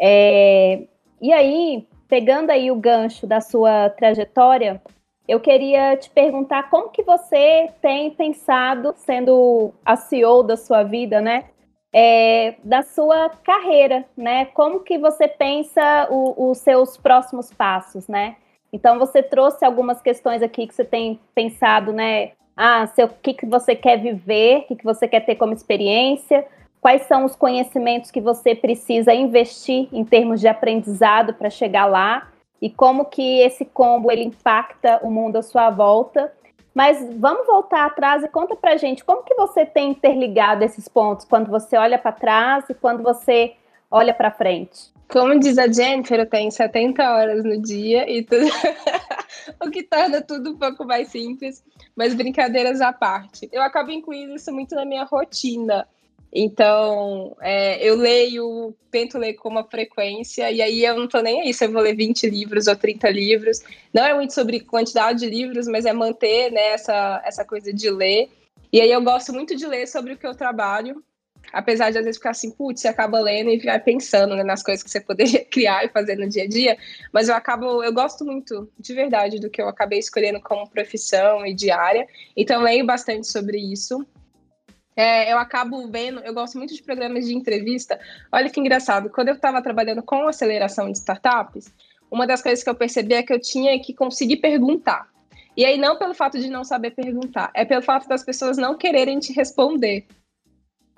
[0.01, 0.83] É,
[1.21, 4.83] e aí, pegando aí o gancho da sua trajetória,
[5.29, 11.21] eu queria te perguntar como que você tem pensado, sendo a CEO da sua vida,
[11.21, 11.47] né?
[11.93, 14.47] É, da sua carreira, né?
[14.47, 18.37] Como que você pensa o, os seus próximos passos, né?
[18.73, 22.33] Então você trouxe algumas questões aqui que você tem pensado, né?
[22.57, 26.47] Ah, o que, que você quer viver, o que, que você quer ter como experiência,
[26.81, 32.29] quais são os conhecimentos que você precisa investir em termos de aprendizado para chegar lá
[32.61, 36.33] e como que esse combo ele impacta o mundo à sua volta.
[36.75, 41.25] Mas vamos voltar atrás e conta pra gente como que você tem interligado esses pontos
[41.25, 43.55] quando você olha para trás e quando você
[43.91, 44.95] olha para frente.
[45.09, 48.47] Como diz a Jennifer, eu tenho 70 horas no dia e tudo...
[49.65, 51.65] o que torna tudo um pouco mais simples,
[51.95, 53.49] mas brincadeiras à parte.
[53.53, 55.87] Eu acabo incluindo isso muito na minha rotina.
[56.33, 61.43] Então, é, eu leio, tento ler com uma frequência, e aí eu não tô nem
[61.43, 63.63] aí se eu vou ler 20 livros ou 30 livros.
[63.93, 67.91] Não é muito sobre quantidade de livros, mas é manter né, essa, essa coisa de
[67.91, 68.29] ler.
[68.73, 71.03] E aí eu gosto muito de ler sobre o que eu trabalho,
[71.53, 74.63] apesar de às vezes ficar assim, putz, você acaba lendo e vai pensando né, nas
[74.63, 76.77] coisas que você poderia criar e fazer no dia a dia,
[77.13, 81.47] mas eu acabo, eu gosto muito, de verdade, do que eu acabei escolhendo como profissão
[81.47, 84.05] e diária, então leio bastante sobre isso.
[84.97, 88.01] É, eu acabo vendo, eu gosto muito de programas de entrevista.
[88.33, 91.71] Olha que engraçado, quando eu estava trabalhando com aceleração de startups,
[92.11, 95.07] uma das coisas que eu percebi é que eu tinha que conseguir perguntar.
[95.55, 98.77] E aí, não pelo fato de não saber perguntar, é pelo fato das pessoas não
[98.77, 100.07] quererem te responder.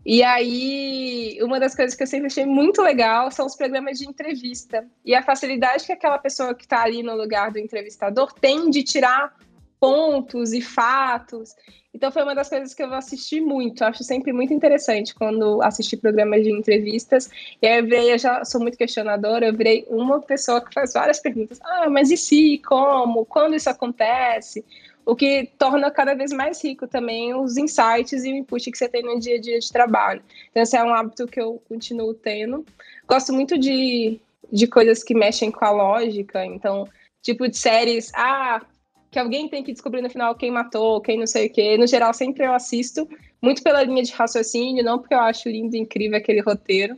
[0.07, 4.09] E aí, uma das coisas que eu sempre achei muito legal são os programas de
[4.09, 4.87] entrevista.
[5.05, 8.83] E a facilidade que aquela pessoa que está ali no lugar do entrevistador tem de
[8.83, 9.37] tirar
[9.79, 11.55] pontos e fatos.
[11.99, 13.83] Então foi uma das coisas que eu assisti muito.
[13.83, 17.29] Acho sempre muito interessante quando assisti programas de entrevistas.
[17.61, 20.93] E aí eu virei, eu já sou muito questionadora, eu virei uma pessoa que faz
[20.93, 21.59] várias perguntas.
[21.61, 22.59] Ah, mas e se?
[22.59, 23.27] Como?
[23.27, 24.65] Quando isso acontece?
[25.05, 28.89] O que torna cada vez mais rico também os insights e o input que você
[28.89, 30.23] tem no dia a dia de trabalho.
[30.51, 32.65] Então, esse é um hábito que eu continuo tendo.
[33.09, 34.21] Gosto muito de,
[34.53, 36.47] de coisas que mexem com a lógica.
[36.47, 36.87] Então,
[37.23, 38.13] tipo de séries.
[38.15, 38.61] Ah,
[39.11, 41.77] que alguém tem que descobrir no final quem matou, quem não sei o quê.
[41.77, 43.09] No geral, sempre eu assisto,
[43.41, 46.97] muito pela linha de raciocínio, não porque eu acho lindo e incrível aquele roteiro,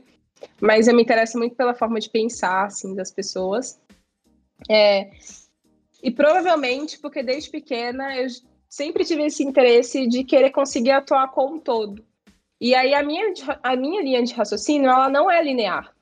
[0.61, 3.81] mas eu me interesso muito pela forma de pensar, assim, das pessoas.
[4.69, 5.11] É,
[6.03, 8.27] e provavelmente porque desde pequena eu
[8.69, 12.05] sempre tive esse interesse de querer conseguir atuar como um todo.
[12.61, 15.95] E aí a minha, a minha linha de raciocínio, ela não é linear.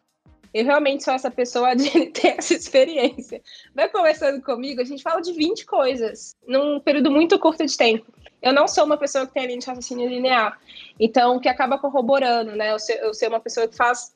[0.53, 3.43] Eu realmente sou essa pessoa de ter essa experiência.
[3.75, 8.07] Vai conversando comigo, a gente fala de 20 coisas num período muito curto de tempo.
[8.41, 10.59] Eu não sou uma pessoa que tem linha de raciocínio linear.
[10.99, 12.73] Então, que acaba corroborando, né?
[12.73, 14.15] Eu ser, eu ser uma pessoa que faz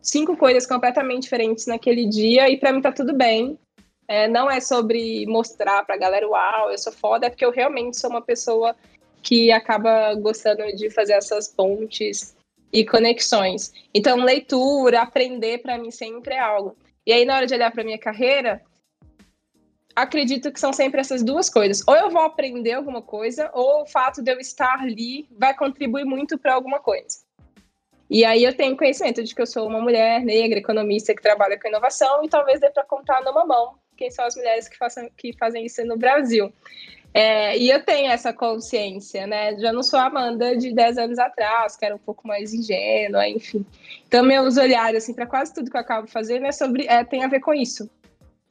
[0.00, 3.58] cinco coisas completamente diferentes naquele dia e para mim tá tudo bem.
[4.08, 7.98] É, não é sobre mostrar pra galera, uau, eu sou foda, é porque eu realmente
[7.98, 8.74] sou uma pessoa
[9.22, 12.34] que acaba gostando de fazer essas pontes
[12.72, 13.72] e conexões.
[13.94, 16.76] Então, leitura, aprender para mim sempre é algo.
[17.06, 18.62] E aí, na hora de olhar para minha carreira,
[19.94, 21.86] acredito que são sempre essas duas coisas.
[21.86, 26.04] Ou eu vou aprender alguma coisa, ou o fato de eu estar ali vai contribuir
[26.04, 27.18] muito para alguma coisa.
[28.08, 31.58] E aí eu tenho conhecimento de que eu sou uma mulher negra, economista que trabalha
[31.58, 35.08] com inovação, e talvez dê para contar numa mão quem são as mulheres que, façam,
[35.16, 36.52] que fazem isso no Brasil.
[37.14, 39.58] É, e eu tenho essa consciência, né?
[39.58, 43.28] Já não sou a Amanda de 10 anos atrás, que era um pouco mais ingênua,
[43.28, 43.66] enfim.
[44.06, 47.22] Então, meus olhares, assim, para quase tudo que eu acabo fazendo é sobre, é, tem
[47.22, 47.90] a ver com isso.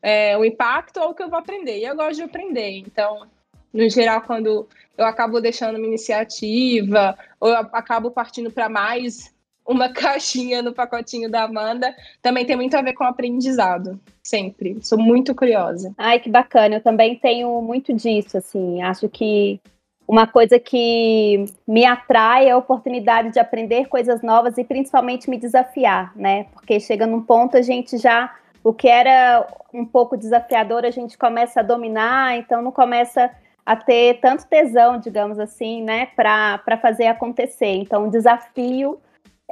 [0.01, 1.79] É, o impacto ou o que eu vou aprender.
[1.79, 2.77] E eu gosto de aprender.
[2.77, 3.27] Então,
[3.73, 9.33] no geral, quando eu acabo deixando uma iniciativa, ou eu acabo partindo para mais
[9.71, 14.77] uma caixinha no pacotinho da Amanda, também tem muito a ver com aprendizado, sempre.
[14.81, 15.93] Sou muito curiosa.
[15.97, 16.75] Ai, que bacana.
[16.75, 18.81] Eu também tenho muito disso, assim.
[18.81, 19.59] Acho que
[20.07, 25.37] uma coisa que me atrai é a oportunidade de aprender coisas novas e principalmente me
[25.37, 26.45] desafiar, né?
[26.53, 31.17] Porque chega num ponto a gente já o que era um pouco desafiador a gente
[31.17, 33.31] começa a dominar, então não começa
[33.65, 37.75] a ter tanto tesão, digamos assim, né, para fazer acontecer.
[37.75, 38.99] Então, o desafio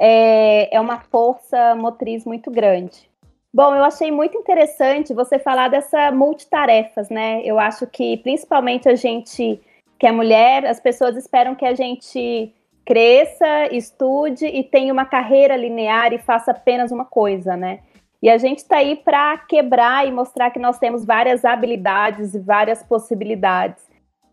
[0.00, 3.10] é, é uma força motriz muito grande.
[3.52, 7.42] Bom, eu achei muito interessante você falar dessa multitarefas, né?
[7.44, 9.60] Eu acho que principalmente a gente
[9.98, 12.54] que é mulher, as pessoas esperam que a gente
[12.86, 17.80] cresça, estude e tenha uma carreira linear e faça apenas uma coisa, né?
[18.22, 22.38] E a gente está aí para quebrar e mostrar que nós temos várias habilidades e
[22.38, 23.89] várias possibilidades.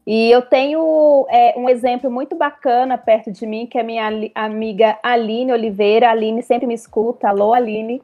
[0.08, 4.98] E eu tenho é, um exemplo muito bacana perto de mim, que é minha amiga
[5.04, 6.08] Aline Oliveira.
[6.08, 7.28] A Aline sempre me escuta.
[7.28, 8.02] Alô, Aline.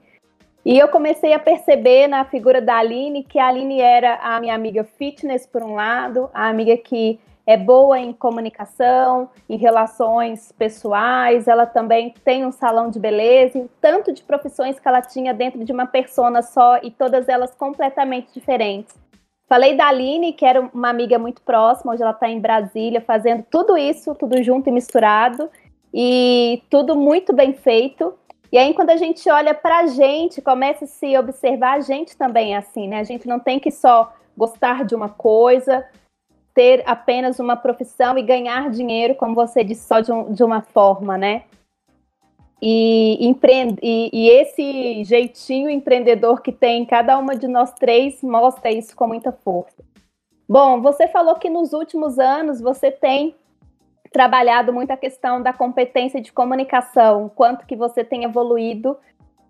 [0.66, 4.54] E eu comecei a perceber na figura da Aline que a Aline era a minha
[4.54, 11.48] amiga fitness, por um lado, a amiga que é boa em comunicação, em relações pessoais,
[11.48, 15.64] ela também tem um salão de beleza, e tanto de profissões que ela tinha dentro
[15.64, 19.03] de uma persona só e todas elas completamente diferentes.
[19.54, 23.46] Falei da Aline, que era uma amiga muito próxima, hoje ela está em Brasília, fazendo
[23.52, 25.48] tudo isso, tudo junto e misturado,
[25.94, 28.16] e tudo muito bem feito.
[28.52, 32.18] E aí, quando a gente olha para a gente, começa a se observar, a gente
[32.18, 33.00] também é assim, né?
[33.00, 35.86] A gente não tem que só gostar de uma coisa,
[36.56, 40.62] ter apenas uma profissão e ganhar dinheiro, como você disse, só de, um, de uma
[40.64, 41.44] forma, né?
[42.66, 48.72] E, empreende, e, e, esse jeitinho empreendedor que tem cada uma de nós três mostra
[48.72, 49.84] isso com muita força.
[50.48, 53.36] Bom, você falou que nos últimos anos você tem
[54.14, 58.96] trabalhado muito a questão da competência de comunicação, quanto que você tem evoluído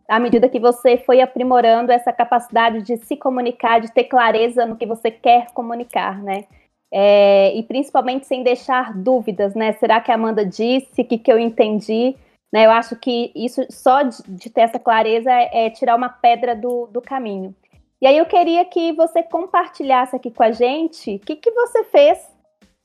[0.09, 4.75] à medida que você foi aprimorando essa capacidade de se comunicar, de ter clareza no
[4.75, 6.45] que você quer comunicar, né?
[6.91, 9.73] É, e principalmente sem deixar dúvidas, né?
[9.73, 11.01] Será que a Amanda disse?
[11.01, 12.15] O que, que eu entendi?
[12.53, 12.67] Né?
[12.67, 16.55] Eu acho que isso só de, de ter essa clareza é, é tirar uma pedra
[16.55, 17.55] do, do caminho.
[17.99, 21.83] E aí eu queria que você compartilhasse aqui com a gente o que, que você
[21.85, 22.31] fez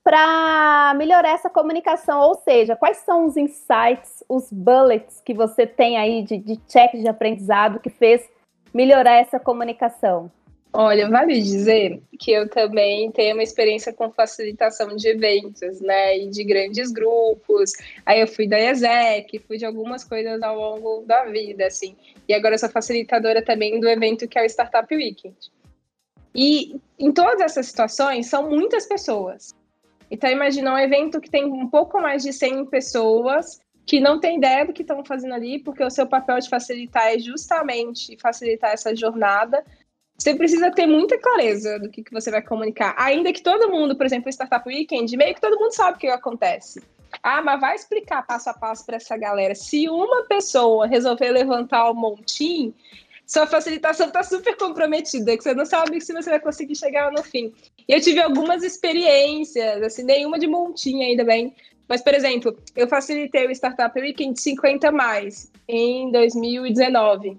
[0.03, 5.99] para melhorar essa comunicação, ou seja, quais são os insights, os bullets que você tem
[5.99, 8.27] aí de, de check de aprendizado que fez
[8.73, 10.31] melhorar essa comunicação?
[10.73, 16.29] Olha, vale dizer que eu também tenho uma experiência com facilitação de eventos, né, e
[16.29, 17.73] de grandes grupos.
[18.05, 21.97] Aí eu fui da ESEC, fui de algumas coisas ao longo da vida, assim.
[22.29, 25.37] E agora eu sou facilitadora também do evento que é o Startup Weekend.
[26.35, 29.55] E em todas essas situações são muitas pessoas.
[30.11, 34.37] Então imagina um evento que tem um pouco mais de 100 pessoas que não tem
[34.37, 38.73] ideia do que estão fazendo ali, porque o seu papel de facilitar é justamente facilitar
[38.73, 39.65] essa jornada
[40.19, 42.93] você precisa ter muita clareza do que, que você vai comunicar.
[42.99, 46.09] Ainda que todo mundo, por exemplo, Startup Weekend, meio que todo mundo sabe o que
[46.09, 46.83] acontece.
[47.23, 49.55] Ah, mas vai explicar passo a passo para essa galera.
[49.55, 52.75] Se uma pessoa resolver levantar o montinho,
[53.25, 57.23] sua facilitação está super comprometida, que você não sabe se você vai conseguir chegar no
[57.23, 57.55] fim.
[57.87, 61.55] E eu tive algumas experiências, assim, nenhuma de montinho ainda bem.
[61.89, 67.39] Mas, por exemplo, eu facilitei o Startup Weekend 50 mais em 2019.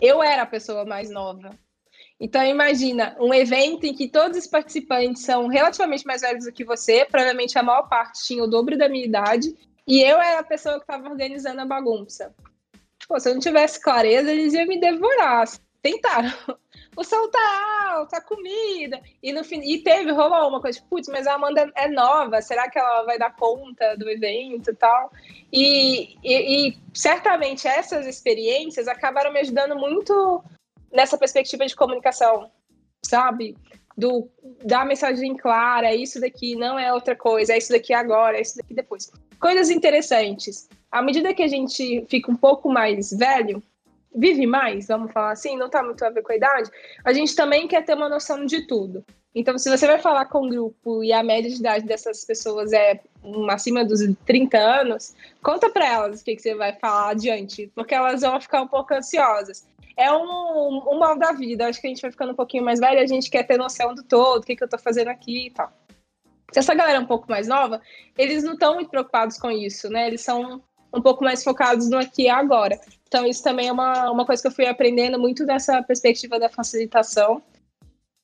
[0.00, 1.50] Eu era a pessoa mais nova.
[2.18, 6.64] Então, imagina um evento em que todos os participantes são relativamente mais velhos do que
[6.64, 9.54] você, provavelmente a maior parte tinha o dobro da minha idade,
[9.86, 12.34] e eu era a pessoa que estava organizando a bagunça.
[13.06, 15.46] Pô, se eu não tivesse clareza, eles iam me devorar.
[15.82, 16.32] Tentaram.
[16.96, 19.02] O sol tá alto, a comida.
[19.22, 22.70] E no fim, e teve, rolou uma coisa, putz, mas a Amanda é nova, será
[22.70, 25.12] que ela vai dar conta do evento e tal?
[25.52, 30.42] E, e certamente essas experiências acabaram me ajudando muito
[30.92, 32.50] nessa perspectiva de comunicação,
[33.02, 33.56] sabe?
[33.96, 34.28] Do
[34.64, 38.56] dar mensagem clara, isso daqui não é outra coisa, é isso daqui agora, é isso
[38.56, 39.10] daqui depois.
[39.40, 40.68] Coisas interessantes.
[40.90, 43.62] À medida que a gente fica um pouco mais velho,
[44.14, 46.70] vive mais, vamos falar assim, não está muito a ver com a idade,
[47.04, 49.04] a gente também quer ter uma noção de tudo.
[49.34, 52.72] Então, se você vai falar com um grupo e a média de idade dessas pessoas
[52.72, 52.98] é
[53.50, 57.94] acima dos 30 anos, conta para elas o que, que, você vai falar adiante, porque
[57.94, 59.68] elas vão ficar um pouco ansiosas.
[59.96, 62.78] É um, um mal da vida, acho que a gente vai ficando um pouquinho mais
[62.78, 65.46] velho, a gente quer ter noção do todo, o que, que eu estou fazendo aqui
[65.46, 65.72] e tal.
[66.52, 67.80] Se essa galera é um pouco mais nova,
[68.16, 70.06] eles não estão muito preocupados com isso, né?
[70.06, 72.78] Eles são um pouco mais focados no aqui e agora.
[73.08, 76.48] Então, isso também é uma, uma coisa que eu fui aprendendo muito dessa perspectiva da
[76.48, 77.42] facilitação.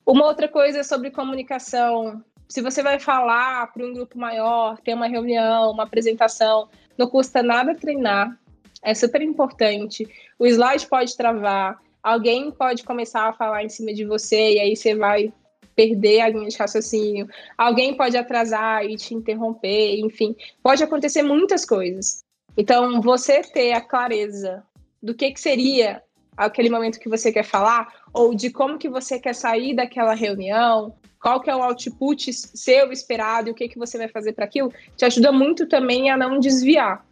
[0.07, 2.23] Uma outra coisa é sobre comunicação.
[2.49, 6.69] Se você vai falar para um grupo maior, ter uma reunião, uma apresentação,
[6.99, 8.39] não custa nada treinar.
[8.83, 10.09] É super importante.
[10.39, 14.77] O slide pode travar, alguém pode começar a falar em cima de você e aí
[14.77, 15.33] você vai
[15.75, 17.29] perder a linha de raciocínio.
[17.57, 22.25] Alguém pode atrasar e te interromper, enfim, pode acontecer muitas coisas.
[22.57, 24.63] Então, você ter a clareza
[25.03, 26.03] do que, que seria
[26.37, 30.95] aquele momento que você quer falar, ou de como que você quer sair daquela reunião,
[31.21, 34.45] qual que é o output seu esperado e o que, que você vai fazer para
[34.45, 37.05] aquilo, te ajuda muito também a não desviar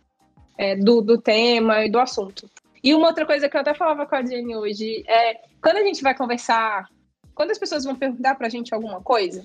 [0.61, 2.47] é, do, do tema e do assunto.
[2.85, 5.83] E uma outra coisa que eu até falava com a Jenny hoje é quando a
[5.83, 6.87] gente vai conversar,
[7.35, 9.43] quando as pessoas vão perguntar para a gente alguma coisa,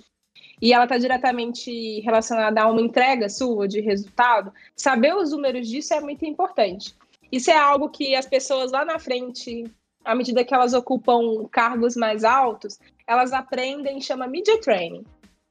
[0.61, 5.93] e ela está diretamente relacionada a uma entrega sua de resultado, saber os números disso
[5.93, 6.93] é muito importante.
[7.31, 9.63] Isso é algo que as pessoas lá na frente,
[10.03, 15.05] à medida que elas ocupam cargos mais altos, elas aprendem, chama media training.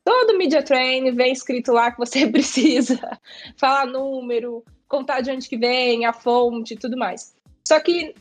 [0.05, 3.19] Todo media training vem escrito lá que você precisa
[3.57, 7.35] falar número, contar de onde que vem, a fonte, tudo mais.
[7.67, 8.15] Só que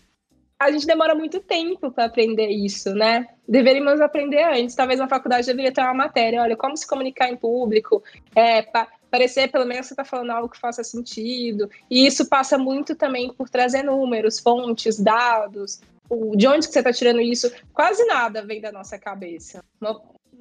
[0.59, 3.27] a gente demora muito tempo para aprender isso, né?
[3.47, 4.75] Deveríamos aprender antes.
[4.75, 8.01] Talvez na faculdade deveria ter uma matéria, olha, como se comunicar em público,
[8.35, 11.69] é, pa parecer pelo menos você está falando algo que faça sentido.
[11.89, 15.81] E isso passa muito também por trazer números, fontes, dados.
[16.35, 17.51] De onde que você está tirando isso?
[17.73, 19.63] Quase nada vem da nossa cabeça.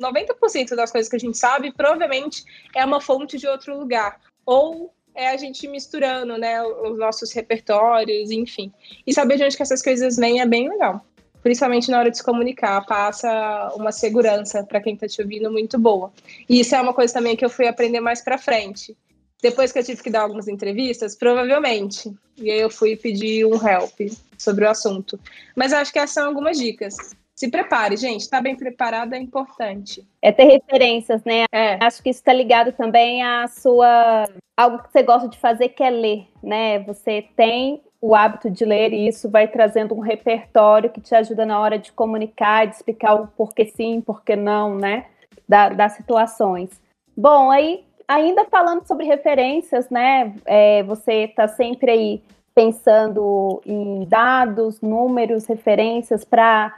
[0.01, 2.45] 90% das coisas que a gente sabe provavelmente
[2.75, 4.19] é uma fonte de outro lugar.
[4.47, 8.73] Ou é a gente misturando, né, os nossos repertórios, enfim.
[9.07, 11.05] E saber de onde que essas coisas vêm é bem legal
[11.43, 15.79] principalmente na hora de se comunicar, passa uma segurança para quem está te ouvindo muito
[15.79, 16.13] boa.
[16.49, 18.97] E isso é uma coisa também que eu fui aprender mais para frente.
[19.43, 22.15] Depois que eu tive que dar algumas entrevistas, provavelmente.
[22.37, 23.99] E aí eu fui pedir um help
[24.39, 25.19] sobre o assunto.
[25.57, 26.95] Mas acho que essas são algumas dicas.
[27.35, 28.21] Se prepare, gente.
[28.21, 30.07] Estar tá bem preparado é importante.
[30.21, 31.45] É ter referências, né?
[31.53, 31.83] É.
[31.83, 34.25] Acho que isso está ligado também à sua.
[34.57, 36.79] Algo que você gosta de fazer, que é ler, né?
[36.81, 41.47] Você tem o hábito de ler e isso vai trazendo um repertório que te ajuda
[41.47, 45.07] na hora de comunicar, de explicar o porquê sim, porquê não, né?
[45.49, 46.71] Da, das situações.
[47.17, 50.35] Bom, aí ainda falando sobre referências, né?
[50.45, 52.23] É, você está sempre aí
[52.55, 56.77] pensando em dados, números, referências para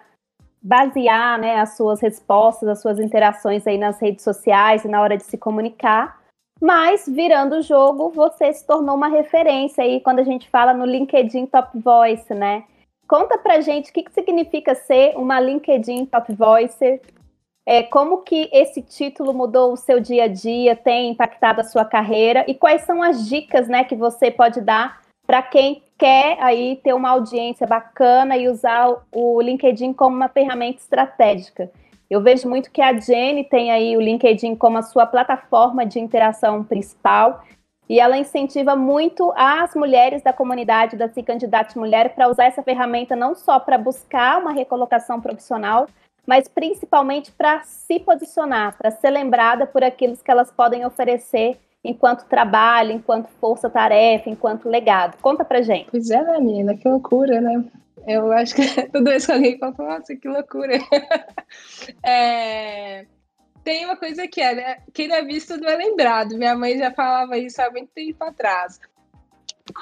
[0.64, 5.18] basear né, as suas respostas, as suas interações aí nas redes sociais e na hora
[5.18, 6.18] de se comunicar.
[6.58, 10.86] Mas, virando o jogo, você se tornou uma referência aí quando a gente fala no
[10.86, 12.64] LinkedIn Top Voice, né?
[13.06, 17.02] Conta pra gente o que, que significa ser uma LinkedIn Top Voice,
[17.66, 21.84] é, como que esse título mudou o seu dia a dia, tem impactado a sua
[21.84, 26.80] carreira e quais são as dicas né, que você pode dar para quem quer aí
[26.82, 31.70] ter uma audiência bacana e usar o LinkedIn como uma ferramenta estratégica.
[32.10, 35.98] Eu vejo muito que a Jenny tem aí o LinkedIn como a sua plataforma de
[35.98, 37.42] interação principal
[37.88, 42.62] e ela incentiva muito as mulheres da comunidade da Se Candidate Mulher para usar essa
[42.62, 45.86] ferramenta não só para buscar uma recolocação profissional,
[46.26, 52.24] mas principalmente para se posicionar, para ser lembrada por aquilo que elas podem oferecer enquanto
[52.24, 55.16] trabalho, enquanto força-tarefa, enquanto legado.
[55.20, 55.90] Conta pra gente.
[55.90, 56.76] Pois é, né, menina?
[56.76, 57.64] Que loucura, né?
[58.06, 60.78] Eu acho que tudo isso que alguém fala, nossa, que loucura.
[62.02, 63.06] é...
[63.62, 64.78] Tem uma coisa que é, né?
[64.92, 66.36] Quem não é visto não é lembrado.
[66.36, 68.78] Minha mãe já falava isso há muito tempo atrás.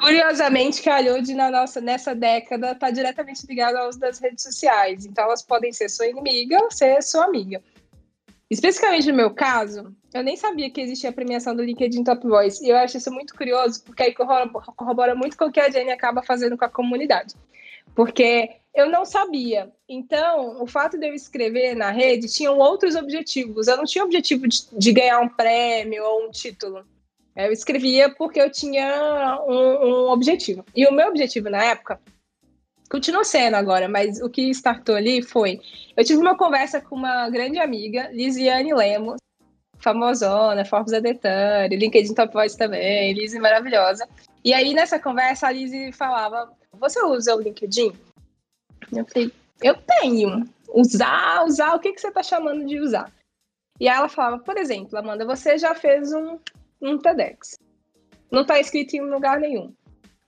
[0.01, 5.05] Curiosamente, a Alhode na nossa, nessa década está diretamente ligada uso das redes sociais.
[5.05, 7.61] Então, elas podem ser sua inimiga ou ser sua amiga.
[8.53, 12.63] Especificamente no meu caso, eu nem sabia que existia a premiação do LinkedIn Top Voice.
[12.63, 15.91] E eu acho isso muito curioso, porque aí corrobora muito com o que a Jenny
[15.91, 17.35] acaba fazendo com a comunidade.
[17.95, 19.73] Porque eu não sabia.
[19.89, 23.69] Então, o fato de eu escrever na rede tinham outros objetivos.
[23.69, 26.85] Eu não tinha objetivo de, de ganhar um prêmio ou um título.
[27.35, 30.63] Eu escrevia porque eu tinha um, um, objetivo.
[30.77, 31.99] E o meu objetivo na época
[32.93, 35.59] continua sendo agora, mas o que startou ali foi:
[35.97, 39.17] eu tive uma conversa com uma grande amiga, Lisiane Lemos,
[39.79, 44.07] famosona, Forbes Adetânia, LinkedIn Top Voice também, Lizzie maravilhosa.
[44.45, 47.93] E aí, nessa conversa, a Lizzie falava: Você usa o LinkedIn?
[48.93, 49.33] Eu falei:
[49.63, 50.47] Eu tenho.
[50.75, 53.11] Usar, usar, o que, que você está chamando de usar?
[53.81, 56.39] E aí ela falava: Por exemplo, Amanda, você já fez um,
[56.81, 57.59] um TEDx.
[58.31, 59.73] Não está escrito em lugar nenhum.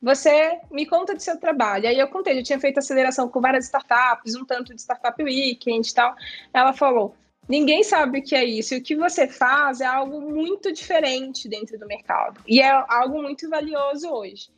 [0.05, 1.88] Você me conta do seu trabalho.
[1.88, 5.88] Aí eu contei, eu tinha feito aceleração com várias startups, um tanto de Startup Weekend
[5.88, 6.14] e tal.
[6.52, 7.16] Ela falou:
[7.48, 8.74] Ninguém sabe o que é isso.
[8.74, 12.38] E o que você faz é algo muito diferente dentro do mercado.
[12.46, 14.50] E é algo muito valioso hoje.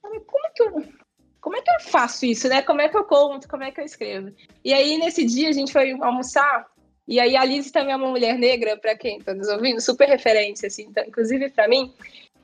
[0.00, 0.84] Como é que eu,
[1.40, 2.62] como é que eu faço isso, né?
[2.62, 3.48] Como é que eu conto?
[3.48, 4.32] Como é que eu escrevo?
[4.64, 6.66] E aí, nesse dia, a gente foi almoçar.
[7.06, 10.08] E aí, a Liz também é uma mulher negra, para quem está nos ouvindo, super
[10.08, 11.92] referência, assim, então, inclusive para mim.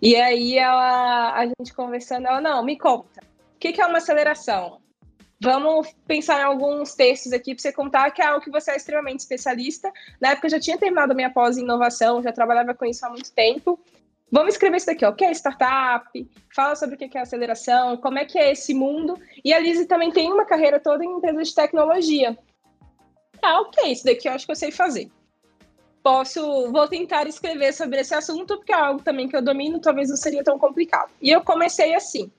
[0.00, 3.20] E aí, ela, a gente conversando, ela, não, me conta.
[3.54, 4.80] O que, que é uma aceleração?
[5.40, 8.76] Vamos pensar em alguns textos aqui para você contar que é algo que você é
[8.76, 9.92] extremamente especialista.
[10.20, 13.10] Na época eu já tinha terminado minha pós em inovação, já trabalhava com isso há
[13.10, 13.78] muito tempo.
[14.30, 15.10] Vamos escrever isso daqui, ó.
[15.10, 16.30] O que é startup?
[16.54, 19.14] Fala sobre o que é aceleração, como é que é esse mundo.
[19.44, 22.36] E a Lizzie também tem uma carreira toda em empresas de tecnologia.
[23.42, 25.10] Ah, ok, isso daqui eu acho que eu sei fazer.
[26.06, 30.08] Posso, vou tentar escrever sobre esse assunto, porque é algo também que eu domino, talvez
[30.08, 31.10] não seria tão complicado.
[31.20, 32.30] E eu comecei assim.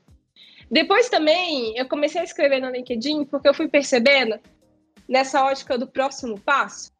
[0.71, 4.39] Depois também eu comecei a escrever no LinkedIn porque eu fui percebendo
[5.05, 6.93] nessa ótica do próximo passo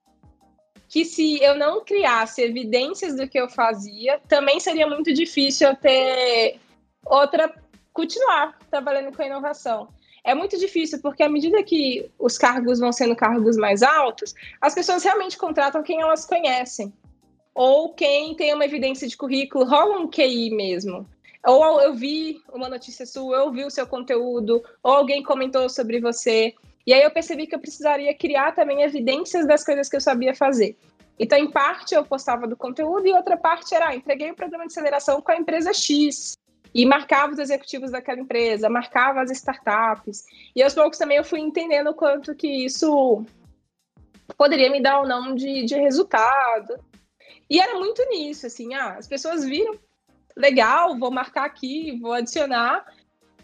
[0.89, 5.75] que se eu não criasse evidências do que eu fazia, também seria muito difícil eu
[5.77, 6.59] ter
[7.05, 7.49] outra
[7.93, 9.87] continuar trabalhando com a inovação.
[10.27, 14.75] É muito difícil porque à medida que os cargos vão sendo cargos mais altos, as
[14.75, 16.91] pessoas realmente contratam quem elas conhecem
[17.55, 21.07] ou quem tem uma evidência de currículo, rola um QI mesmo
[21.45, 26.01] ou eu vi uma notícia sua, eu vi o seu conteúdo, ou alguém comentou sobre
[26.01, 26.53] você.
[26.85, 30.35] E aí eu percebi que eu precisaria criar também evidências das coisas que eu sabia
[30.35, 30.75] fazer.
[31.17, 34.67] Então, em parte, eu postava do conteúdo e outra parte era, ah, entreguei o programa
[34.67, 36.37] de aceleração com a empresa X
[36.73, 40.25] e marcava os executivos daquela empresa, marcava as startups.
[40.55, 43.25] E aos poucos também eu fui entendendo o quanto que isso
[44.37, 46.79] poderia me dar ou não de, de resultado.
[47.49, 49.73] E era muito nisso, assim, ah, as pessoas viram
[50.35, 52.85] legal, vou marcar aqui, vou adicionar.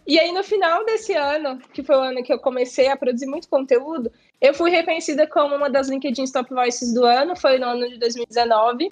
[0.05, 3.25] E aí, no final desse ano, que foi o ano que eu comecei a produzir
[3.25, 4.11] muito conteúdo,
[4.41, 7.97] eu fui reconhecida como uma das LinkedIn Top Voices do ano, foi no ano de
[7.97, 8.91] 2019.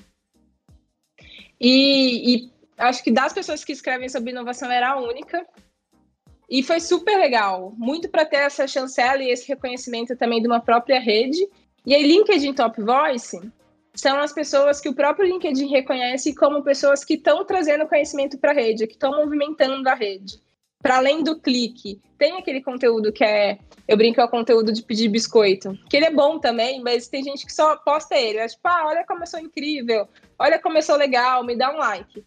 [1.59, 2.51] E, e
[2.81, 5.45] acho que das pessoas que escrevem sobre inovação era a única.
[6.49, 10.59] E foi super legal, muito para ter essa chancela e esse reconhecimento também de uma
[10.59, 11.47] própria rede.
[11.85, 13.39] E aí, LinkedIn Top Voice
[13.93, 18.51] são as pessoas que o próprio LinkedIn reconhece como pessoas que estão trazendo conhecimento para
[18.51, 20.41] a rede, que estão movimentando a rede.
[20.81, 24.81] Para além do clique, tem aquele conteúdo que é, eu brinco, é o conteúdo de
[24.81, 28.47] pedir biscoito, que ele é bom também, mas tem gente que só posta ele, é
[28.47, 30.07] tipo, ah, olha como eu sou incrível,
[30.39, 32.25] olha como eu sou legal, me dá um like.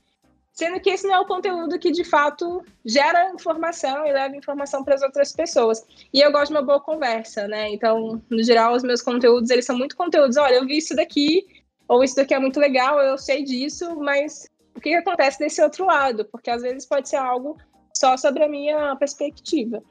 [0.54, 4.84] Sendo que esse não é o conteúdo que de fato gera informação e leva informação
[4.84, 5.84] para as outras pessoas.
[6.12, 7.70] E eu gosto de uma boa conversa, né?
[7.70, 10.36] Então, no geral, os meus conteúdos, eles são muito conteúdos.
[10.36, 11.44] Olha, eu vi isso daqui,
[11.88, 15.86] ou isso daqui é muito legal, eu sei disso, mas o que acontece desse outro
[15.86, 16.24] lado?
[16.24, 17.58] Porque às vezes pode ser algo
[17.92, 19.82] só sobre a minha perspectiva.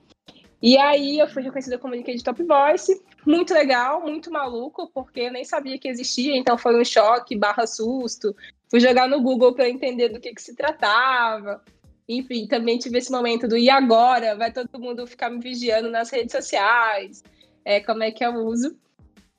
[0.62, 5.32] E aí eu fui reconhecida como LinkedIn Top Voice, muito legal, muito maluco, porque eu
[5.34, 8.34] nem sabia que existia, então foi um choque barra susto.
[8.74, 11.64] Fui jogar no Google para entender do que, que se tratava.
[12.10, 14.36] Enfim, também tive esse momento do e agora?
[14.36, 17.24] Vai todo mundo ficar me vigiando nas redes sociais?
[17.64, 18.76] É, como é que eu uso?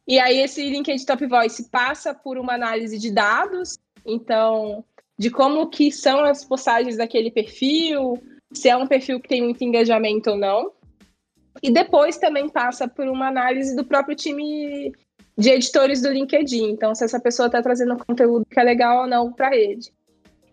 [0.07, 3.76] E aí esse LinkedIn Top Voice passa por uma análise de dados,
[4.07, 4.85] então
[5.18, 8.22] de como que são as postagens daquele perfil,
[8.53, 10.70] se é um perfil que tem muito engajamento ou não.
[11.61, 14.93] E depois também passa por uma análise do próprio time
[15.37, 16.70] de editores do LinkedIn.
[16.70, 19.93] Então, se essa pessoa está trazendo conteúdo que é legal ou não para a rede.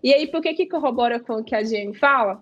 [0.03, 2.41] E aí, por que, que corrobora com o que a Jenny fala?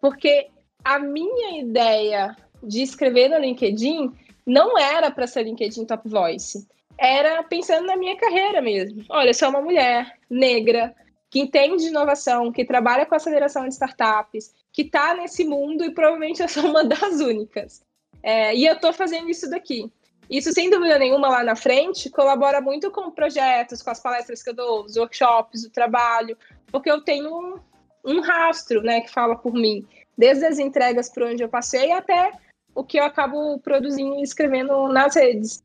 [0.00, 0.48] Porque
[0.84, 4.12] a minha ideia de escrever no LinkedIn
[4.46, 6.66] não era para ser LinkedIn Top Voice.
[6.98, 9.04] Era pensando na minha carreira mesmo.
[9.08, 10.94] Olha, eu sou uma mulher negra,
[11.30, 15.92] que entende de inovação, que trabalha com aceleração de startups, que está nesse mundo e
[15.92, 17.82] provavelmente eu sou uma das únicas.
[18.22, 19.90] É, e eu estou fazendo isso daqui.
[20.30, 24.50] Isso, sem dúvida nenhuma, lá na frente, colabora muito com projetos, com as palestras que
[24.50, 26.36] eu dou, os workshops, o trabalho,
[26.70, 27.58] porque eu tenho um,
[28.04, 32.32] um rastro, né, que fala por mim, desde as entregas por onde eu passei até
[32.74, 35.62] o que eu acabo produzindo e escrevendo nas redes.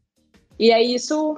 [0.57, 1.37] E aí isso,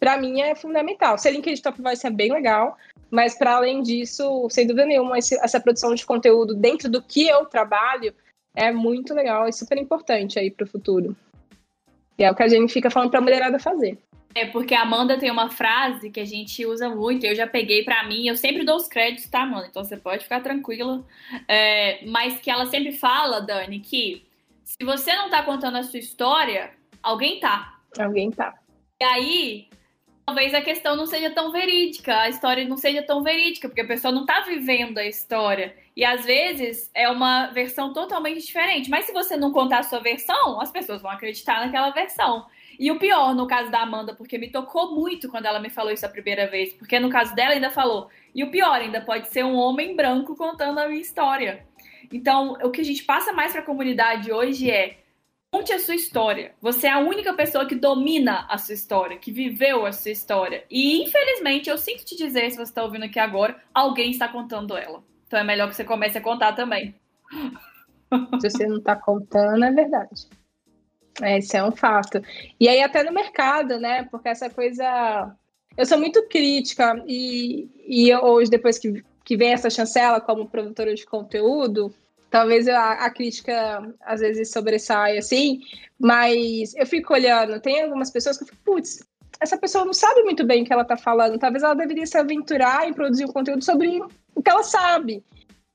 [0.00, 1.18] para mim, é fundamental.
[1.18, 2.78] Ser LinkedIn Top vai ser bem legal,
[3.10, 7.44] mas para além disso, sem dúvida nenhuma, essa produção de conteúdo dentro do que eu
[7.44, 8.14] trabalho
[8.54, 11.14] é muito legal e super importante aí para o futuro.
[12.18, 13.98] E é o que a gente fica falando para a mulherada fazer.
[14.34, 17.84] É porque a Amanda tem uma frase que a gente usa muito, eu já peguei
[17.84, 19.66] para mim, eu sempre dou os créditos, tá, Amanda?
[19.68, 21.04] Então você pode ficar tranquila.
[21.46, 24.24] É, mas que ela sempre fala, Dani, que
[24.64, 26.70] se você não tá contando a sua história,
[27.02, 27.78] alguém tá.
[27.98, 28.54] Alguém tá.
[29.00, 29.68] E aí,
[30.24, 33.86] talvez a questão não seja tão verídica, a história não seja tão verídica, porque a
[33.86, 35.76] pessoa não tá vivendo a história.
[35.96, 38.88] E às vezes é uma versão totalmente diferente.
[38.88, 42.46] Mas se você não contar a sua versão, as pessoas vão acreditar naquela versão.
[42.78, 45.92] E o pior, no caso da Amanda, porque me tocou muito quando ela me falou
[45.92, 48.08] isso a primeira vez, porque no caso dela ainda falou.
[48.34, 51.66] E o pior, ainda pode ser um homem branco contando a minha história.
[52.10, 54.98] Então, o que a gente passa mais para a comunidade hoje é
[55.52, 56.54] conte a sua história.
[56.62, 60.64] Você é a única pessoa que domina a sua história, que viveu a sua história.
[60.70, 64.74] E infelizmente, eu sinto te dizer, se você está ouvindo aqui agora, alguém está contando
[64.74, 65.04] ela.
[65.26, 66.94] Então é melhor que você comece a contar também.
[68.42, 70.28] Se você não está contando, é verdade.
[71.22, 72.22] É, isso é um fato.
[72.60, 74.04] E aí, até no mercado, né?
[74.10, 75.34] Porque essa coisa.
[75.74, 80.94] Eu sou muito crítica, e, e hoje, depois que, que vem essa chancela como produtora
[80.94, 81.90] de conteúdo,
[82.32, 85.60] talvez a, a crítica às vezes sobressaia assim,
[86.00, 89.06] mas eu fico olhando, tem algumas pessoas que eu fico, putz,
[89.38, 92.16] essa pessoa não sabe muito bem o que ela está falando, talvez ela deveria se
[92.16, 94.00] aventurar em produzir um conteúdo sobre
[94.34, 95.22] o que ela sabe.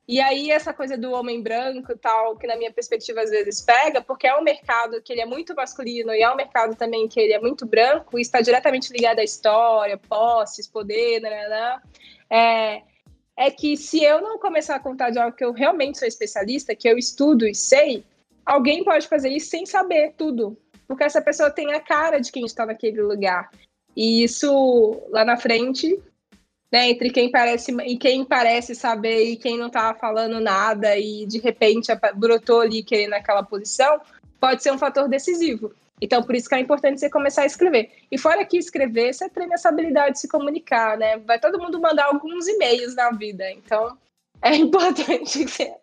[0.08, 3.62] E aí essa coisa do homem branco e tal, que na minha perspectiva às vezes
[3.62, 7.08] pega, porque é um mercado que ele é muito masculino e é um mercado também
[7.08, 11.49] que ele é muito branco e está diretamente ligado à história, posses, poder, né, né,
[11.49, 11.82] né,
[12.30, 12.97] é,
[13.38, 16.75] é que se eu não começar a contar de algo que eu realmente sou especialista,
[16.75, 18.03] que eu estudo e sei,
[18.43, 20.57] alguém pode fazer isso sem saber tudo,
[20.88, 23.51] porque essa pessoa tem a cara de quem está naquele lugar.
[23.95, 26.01] E isso lá na frente
[26.71, 31.25] né, entre quem parece e quem parece saber e quem não estava falando nada e
[31.25, 34.01] de repente brotou ali querendo aquela posição,
[34.39, 35.71] pode ser um fator decisivo.
[36.02, 37.91] Então, por isso que é importante você começar a escrever.
[38.12, 41.18] E fora que escrever, você treina essa habilidade de se comunicar, né?
[41.18, 43.50] Vai todo mundo mandar alguns e-mails na vida.
[43.52, 43.98] Então,
[44.41, 45.74] é importante que você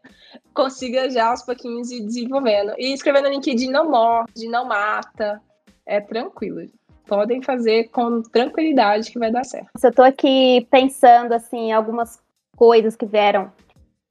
[0.53, 2.75] consiga já aos pouquinhos ir desenvolvendo.
[2.79, 5.41] E escrever no LinkedIn não morde, não mata.
[5.85, 6.69] É tranquilo
[7.07, 9.69] podem fazer com tranquilidade que vai dar certo.
[9.83, 12.19] Eu estou aqui pensando assim algumas
[12.57, 13.53] coisas que vieram.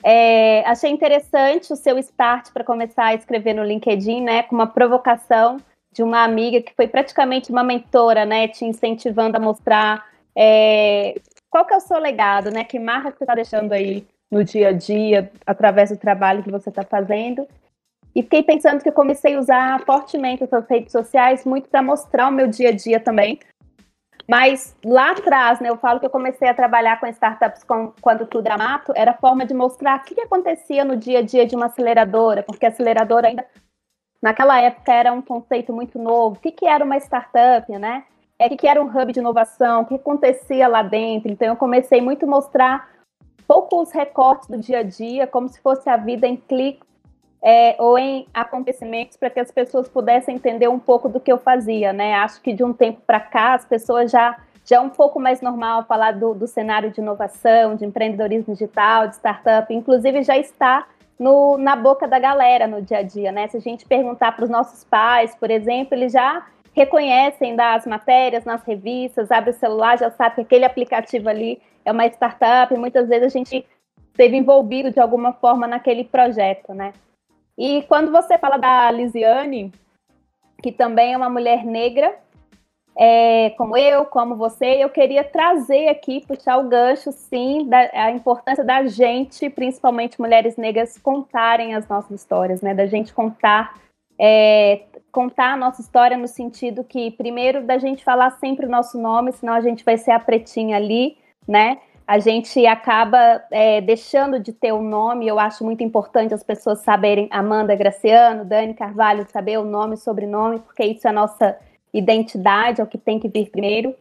[0.04, 4.68] É, achei interessante o seu start para começar a escrever no LinkedIn, né, com uma
[4.68, 5.58] provocação
[5.94, 11.16] de uma amiga que foi praticamente uma mentora, né, te incentivando a mostrar é,
[11.50, 14.44] qual que é o seu legado, né, que marca que você está deixando aí no
[14.44, 17.48] dia a dia, através do trabalho que você está fazendo.
[18.16, 22.28] E fiquei pensando que eu comecei a usar fortemente essas redes sociais muito para mostrar
[22.28, 23.40] o meu dia a dia também.
[24.28, 28.26] Mas lá atrás, né, eu falo que eu comecei a trabalhar com startups com, quando
[28.26, 31.46] tudo era mato, era forma de mostrar o que, que acontecia no dia a dia
[31.46, 33.46] de uma aceleradora, porque a aceleradora ainda,
[34.24, 36.38] naquela época, era um conceito muito novo.
[36.38, 38.06] O que, que era uma startup, né?
[38.40, 41.30] É, o que, que era um hub de inovação, o que acontecia lá dentro.
[41.30, 42.90] Então, eu comecei muito a mostrar
[43.46, 46.88] poucos recortes do dia a dia, como se fosse a vida em cliques
[47.42, 51.38] é, ou em acontecimentos para que as pessoas pudessem entender um pouco do que eu
[51.38, 52.16] fazia, né?
[52.16, 55.42] Acho que de um tempo para cá as pessoas já já é um pouco mais
[55.42, 60.88] normal falar do, do cenário de inovação, de empreendedorismo digital, de startup, inclusive já está
[61.24, 63.48] no, na boca da galera no dia a dia, né?
[63.48, 68.44] Se a gente perguntar para os nossos pais, por exemplo, eles já reconhecem das matérias
[68.44, 72.78] nas revistas, abre o celular, já sabe que aquele aplicativo ali é uma startup, e
[72.78, 73.66] muitas vezes a gente
[74.12, 76.92] esteve envolvido de alguma forma naquele projeto, né?
[77.58, 79.72] E quando você fala da Lisiane,
[80.62, 82.16] que também é uma mulher negra,
[82.96, 88.12] é, como eu, como você, eu queria trazer aqui, puxar o gancho, sim, da a
[88.12, 92.74] importância da gente, principalmente mulheres negras, contarem as nossas histórias, né?
[92.74, 93.74] Da gente contar,
[94.20, 99.00] é, contar a nossa história no sentido que, primeiro, da gente falar sempre o nosso
[99.00, 101.18] nome, senão a gente vai ser a pretinha ali,
[101.48, 101.80] né?
[102.06, 105.28] a gente acaba é, deixando de ter o um nome.
[105.28, 110.60] Eu acho muito importante as pessoas saberem Amanda Graciano, Dani Carvalho, saber o nome sobrenome,
[110.60, 111.58] porque isso é a nossa
[111.94, 113.96] identidade, é o que tem que vir primeiro.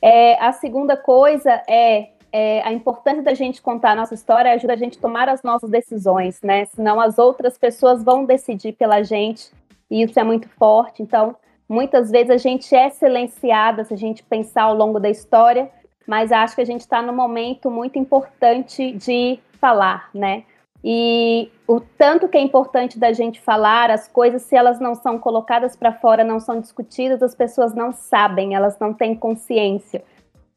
[0.00, 4.72] É, a segunda coisa é, é, a importância da gente contar a nossa história ajuda
[4.72, 6.64] a gente a tomar as nossas decisões, né?
[6.64, 9.50] Senão as outras pessoas vão decidir pela gente,
[9.90, 11.02] e isso é muito forte.
[11.02, 11.36] Então,
[11.72, 15.70] Muitas vezes a gente é silenciada se a gente pensar ao longo da história,
[16.06, 20.44] mas acho que a gente está num momento muito importante de falar, né?
[20.84, 25.18] E o tanto que é importante da gente falar, as coisas, se elas não são
[25.18, 30.02] colocadas para fora, não são discutidas, as pessoas não sabem, elas não têm consciência.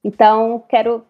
[0.04, 1.06] Então, quero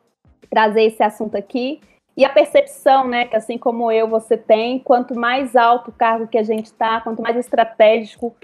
[0.49, 1.80] trazer esse assunto aqui.
[2.18, 6.28] E a percepção, né, que assim como eu, você tem, quanto mais alto o cargo
[6.28, 8.36] que a gente está, quanto mais estratégico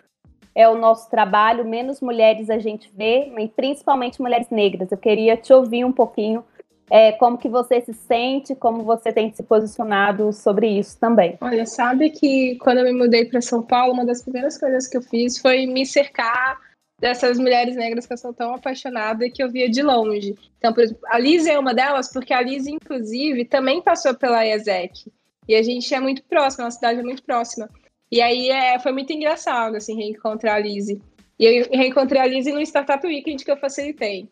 [0.53, 4.91] é o nosso trabalho, menos mulheres a gente vê, e principalmente mulheres negras.
[4.91, 6.43] Eu queria te ouvir um pouquinho
[6.91, 11.37] é, como que você se sente, como você tem se posicionado sobre isso também.
[11.39, 14.97] Olha, sabe que quando eu me mudei para São Paulo, uma das primeiras coisas que
[14.97, 16.59] eu fiz foi me cercar
[16.99, 20.35] dessas mulheres negras que eu sou tão apaixonada e que eu via de longe.
[20.57, 24.45] Então, por exemplo, a Liz é uma delas, porque a Liz, inclusive, também passou pela
[24.45, 25.09] IESEC.
[25.47, 27.69] E a gente é muito próxima, a nossa cidade é muito próxima.
[28.11, 30.89] E aí é, foi muito engraçado, assim, reencontrar a Liz.
[30.89, 30.99] E
[31.39, 34.27] eu reencontrei a Liz no Startup Weekend que eu facilitei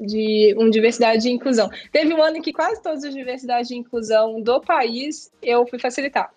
[0.00, 1.68] de um diversidade e inclusão.
[1.92, 5.78] Teve um ano em que quase todas as diversidades de inclusão do país eu fui
[5.78, 6.32] facilitar.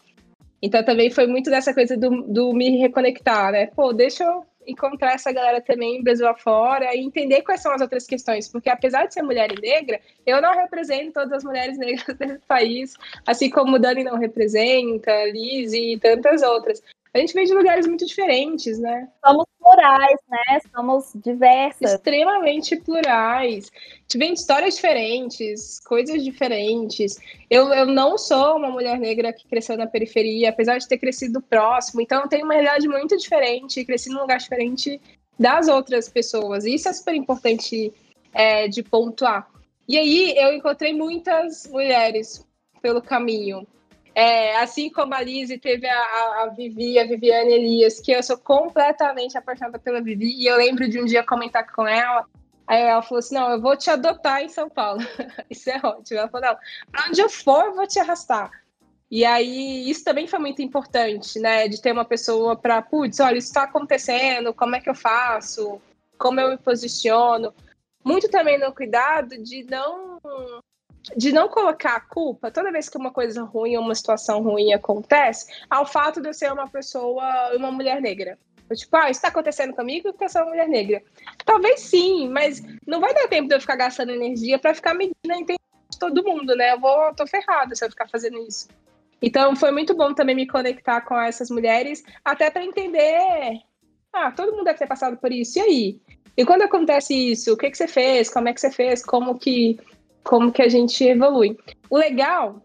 [0.62, 3.68] Então também foi muito dessa coisa do, do me reconectar, né?
[3.68, 8.05] Pô, deixa eu encontrar essa galera também Brasil afora e entender quais são as outras
[8.05, 12.05] questões, porque apesar de ser mulher e negra, eu não represento todas as mulheres negras
[12.18, 12.93] desse país,
[13.26, 16.82] assim como Dani não representa, Liz e tantas outras
[17.14, 19.09] a gente vem de lugares muito diferentes, né?
[19.26, 20.59] Somos plurais, né?
[20.74, 21.93] Somos diversas.
[21.93, 23.70] Extremamente plurais.
[23.76, 27.18] A gente vem de histórias diferentes, coisas diferentes.
[27.49, 31.41] Eu, eu não sou uma mulher negra que cresceu na periferia, apesar de ter crescido
[31.41, 31.99] próximo.
[31.99, 34.99] Então, eu tenho uma realidade muito diferente, cresci num lugar diferente
[35.38, 36.64] das outras pessoas.
[36.64, 37.93] Isso é super importante
[38.34, 39.49] é, de pontuar.
[39.86, 42.45] E aí, eu encontrei muitas mulheres
[42.82, 43.68] pelo caminho
[44.14, 48.22] é, assim como a Lizzie teve a, a, a, Vivi, a Viviane Elias, que eu
[48.22, 52.26] sou completamente apaixonada pela Vivi, e eu lembro de um dia comentar com ela,
[52.68, 54.99] aí ela falou assim, não, eu vou te adotar em São Paulo.
[55.49, 56.20] isso é ótimo.
[56.20, 58.51] Ela falou, não, onde eu for, eu vou te arrastar.
[59.09, 63.38] E aí, isso também foi muito importante, né, de ter uma pessoa para, putz, olha,
[63.38, 65.82] isso está acontecendo, como é que eu faço,
[66.18, 67.53] como eu me posiciono.
[68.05, 70.18] Muito também no cuidado de não
[71.16, 74.74] de não colocar a culpa toda vez que uma coisa ruim ou uma situação ruim
[74.74, 78.38] acontece ao fato de eu ser uma pessoa, uma mulher negra.
[78.70, 81.04] Eu, tipo, ah, isso está acontecendo comigo porque eu sou uma mulher negra.
[81.45, 85.14] Talvez sim, mas não vai dar tempo de eu ficar gastando energia para ficar medindo
[85.30, 86.74] a intenção de todo mundo, né?
[86.74, 88.70] Eu vou, tô ferrada se eu ficar fazendo isso.
[89.22, 93.62] Então foi muito bom também me conectar com essas mulheres, até para entender.
[94.14, 95.60] Ah, todo mundo deve ter passado por isso.
[95.60, 96.02] E aí?
[96.38, 98.30] E quando acontece isso, o que, que você fez?
[98.30, 99.06] Como é que você fez?
[99.06, 99.78] Como que
[100.24, 101.57] como que a gente evolui.
[101.89, 102.61] O legal,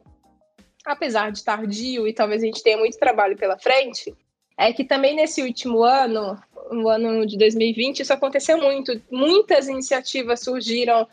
[0.84, 4.14] apesar de tardio e talvez a gente tenha muito trabalho pela frente,
[4.58, 6.40] é que também nesse último ano,
[6.70, 9.00] no ano de 2020, isso aconteceu muito.
[9.10, 11.06] Muitas iniciativas surgiram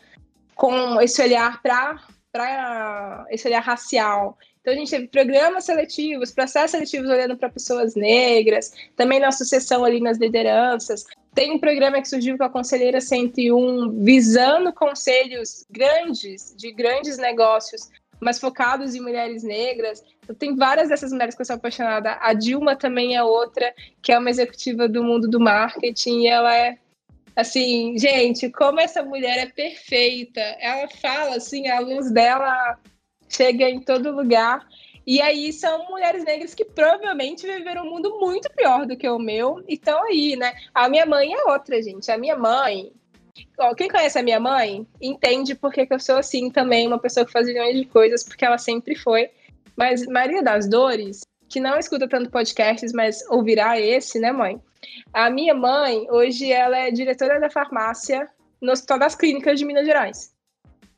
[0.54, 4.38] com esse olhar para esse olhar racial.
[4.60, 9.84] Então a gente teve programas seletivos, processos seletivos olhando para pessoas negras, também na sucessão
[9.84, 11.04] ali nas lideranças.
[11.34, 17.90] Tem um programa que surgiu com a Conselheira 101, visando conselhos grandes, de grandes negócios,
[18.20, 20.02] mas focados em mulheres negras.
[20.28, 22.16] Eu tenho várias dessas mulheres que eu sou apaixonada.
[22.20, 26.54] A Dilma também é outra, que é uma executiva do mundo do marketing, e ela
[26.56, 26.78] é
[27.34, 30.40] assim, gente, como essa mulher é perfeita.
[30.60, 32.78] Ela fala assim, a luz dela
[33.28, 34.64] chega em todo lugar.
[35.06, 39.18] E aí são mulheres negras que provavelmente viveram um mundo muito pior do que o
[39.18, 39.62] meu.
[39.68, 40.54] E estão aí, né?
[40.74, 42.10] A minha mãe é outra, gente.
[42.10, 42.90] A minha mãe.
[43.58, 47.26] Ó, quem conhece a minha mãe entende porque que eu sou assim também, uma pessoa
[47.26, 49.28] que faz milhões de coisas, porque ela sempre foi.
[49.76, 54.60] Mas Maria das Dores, que não escuta tanto podcasts, mas ouvirá esse, né, mãe?
[55.12, 58.28] A minha mãe, hoje, ela é diretora da farmácia
[58.60, 60.32] no Hospital das Clínicas de Minas Gerais.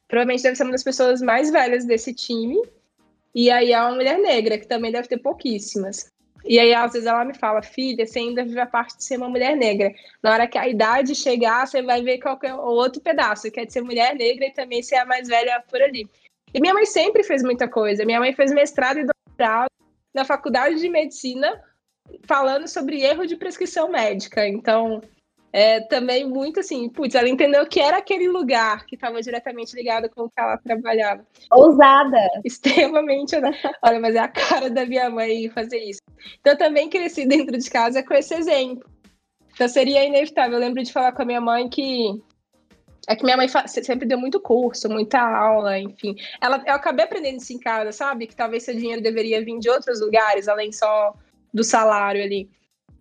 [0.07, 2.61] Provavelmente deve ser uma das pessoas mais velhas desse time
[3.37, 6.11] e aí há uma mulher negra, que também deve ter pouquíssimas.
[6.43, 9.19] E aí, às vezes, ela me fala, filha, você ainda vive a parte de ser
[9.19, 9.93] uma mulher negra.
[10.23, 13.75] Na hora que a idade chegar, você vai ver qualquer outro pedaço, que é de
[13.75, 16.09] ser mulher negra e também ser a mais velha por ali.
[16.55, 18.07] E minha mãe sempre fez muita coisa.
[18.07, 19.71] Minha mãe fez mestrado e doutorado
[20.15, 21.63] na faculdade de medicina,
[22.27, 24.49] falando sobre erro de prescrição médica.
[24.49, 25.03] Então,
[25.53, 30.09] é, também muito assim, putz, ela entendeu que era aquele lugar que estava diretamente ligado
[30.11, 31.27] com o que ela trabalhava.
[31.51, 32.19] Ousada!
[32.45, 33.53] Extremamente, né?
[33.83, 36.01] olha, mas é a cara da minha mãe fazer isso.
[36.41, 38.89] Então, eu também cresci dentro de casa com esse exemplo.
[39.55, 40.55] Então, seria inevitável.
[40.55, 42.21] Eu lembro de falar com a minha mãe que
[43.09, 46.17] é que minha mãe sempre deu muito curso, muita aula, enfim.
[46.43, 48.27] Ela, eu acabei aprendendo isso em casa, sabe?
[48.27, 51.15] Que talvez seu dinheiro deveria vir de outros lugares, além só
[51.55, 52.51] do salário ali.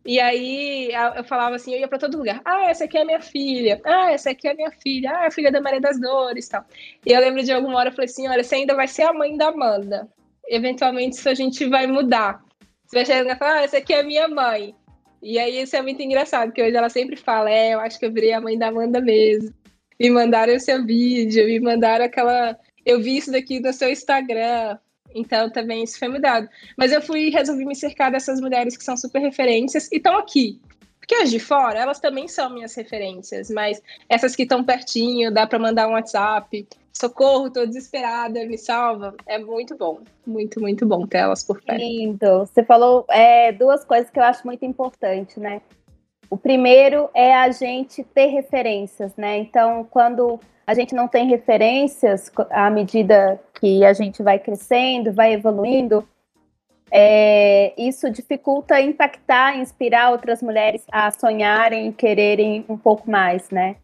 [0.06, 2.40] E aí eu falava assim, eu ia para todo lugar.
[2.46, 3.82] Ah, essa aqui é minha filha.
[3.84, 5.12] Ah, essa aqui é minha filha.
[5.12, 6.64] Ah, a filha da Maria das Dores, tal.
[7.04, 9.14] E eu lembro de alguma hora eu falei assim, olha, você ainda vai ser a
[9.14, 10.08] mãe da Amanda.
[10.48, 12.44] Eventualmente isso a gente vai mudar.
[12.86, 14.76] Você vai chegar e falar, ah, essa aqui é minha mãe.
[15.24, 18.06] E aí isso é muito engraçado, porque hoje ela sempre fala, é, eu acho que
[18.06, 19.52] eu virei a mãe da Amanda mesmo.
[20.00, 22.56] Me mandaram o seu vídeo, me mandaram aquela.
[22.86, 24.78] Eu vi isso daqui no seu Instagram.
[25.16, 26.48] Então também isso foi mudado.
[26.78, 30.60] Mas eu fui resolvi me cercar dessas mulheres que são super referências e estão aqui.
[31.00, 35.46] Porque as de fora, elas também são minhas referências, mas essas que estão pertinho, dá
[35.46, 39.14] para mandar um WhatsApp, socorro, tô desesperada, me salva.
[39.28, 41.80] É muito bom, muito, muito bom ter elas por perto.
[41.80, 42.40] Lindo.
[42.40, 45.62] Você falou é, duas coisas que eu acho muito importante, né?
[46.30, 49.38] O primeiro é a gente ter referências, né?
[49.38, 55.34] Então, quando a gente não tem referências à medida que a gente vai crescendo, vai
[55.34, 56.08] evoluindo,
[56.92, 63.78] é, isso dificulta impactar, inspirar outras mulheres a sonharem, quererem um pouco mais, né?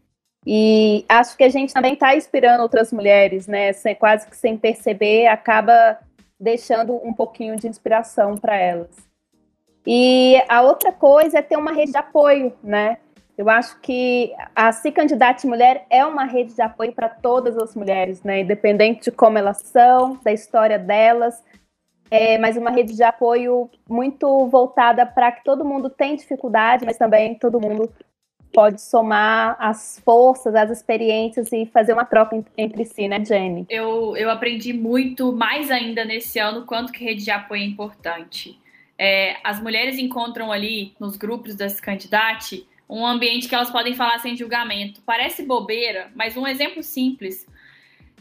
[0.44, 3.72] E acho que a gente também está inspirando outras mulheres, né?
[3.72, 5.98] Sem, quase que sem perceber, acaba
[6.38, 9.11] deixando um pouquinho de inspiração para elas.
[9.86, 12.98] E a outra coisa é ter uma rede de apoio, né?
[13.36, 17.74] Eu acho que a Se Candidate Mulher é uma rede de apoio para todas as
[17.74, 18.40] mulheres, né?
[18.40, 21.42] Independente de como elas são, da história delas,
[22.10, 26.98] é, mas uma rede de apoio muito voltada para que todo mundo tem dificuldade, mas
[26.98, 27.90] também todo mundo
[28.52, 33.66] pode somar as forças, as experiências e fazer uma troca entre si, né, Jenny?
[33.70, 38.60] Eu, eu aprendi muito, mais ainda nesse ano, quanto que rede de apoio é importante.
[39.04, 44.20] É, as mulheres encontram ali, nos grupos das candidatas, um ambiente que elas podem falar
[44.20, 45.02] sem julgamento.
[45.04, 47.44] Parece bobeira, mas um exemplo simples.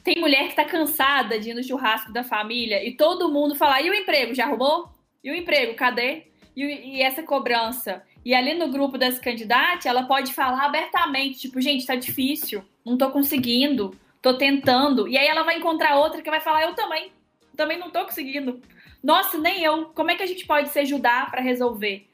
[0.03, 3.79] Tem mulher que tá cansada de ir no churrasco da família e todo mundo fala:
[3.79, 4.33] e o emprego?
[4.33, 4.89] Já arrumou?
[5.23, 5.75] E o emprego?
[5.75, 6.23] Cadê?
[6.55, 8.01] E, e essa cobrança?
[8.25, 12.97] E ali no grupo das candidatas, ela pode falar abertamente: tipo, gente, tá difícil, não
[12.97, 15.07] tô conseguindo, tô tentando.
[15.07, 17.11] E aí ela vai encontrar outra que vai falar: eu também,
[17.55, 18.59] também não tô conseguindo.
[19.03, 19.87] Nossa, nem eu.
[19.87, 22.07] Como é que a gente pode se ajudar para resolver?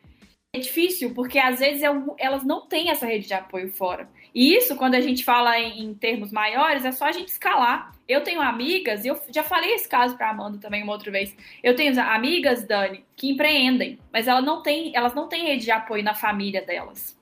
[0.54, 1.84] É difícil, porque às vezes
[2.18, 4.10] elas não têm essa rede de apoio fora.
[4.34, 7.92] E isso, quando a gente fala em, em, termos maiores, é só a gente escalar.
[8.08, 11.36] Eu tenho amigas, e eu já falei esse caso para Amanda também uma outra vez.
[11.62, 15.72] Eu tenho amigas, Dani, que empreendem, mas ela não tem, elas não têm rede de
[15.72, 17.18] apoio na família delas.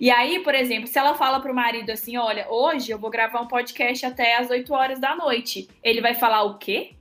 [0.00, 3.40] E aí, por exemplo, se ela fala pro marido assim: olha, hoje eu vou gravar
[3.40, 6.97] um podcast até as 8 horas da noite, ele vai falar o quê?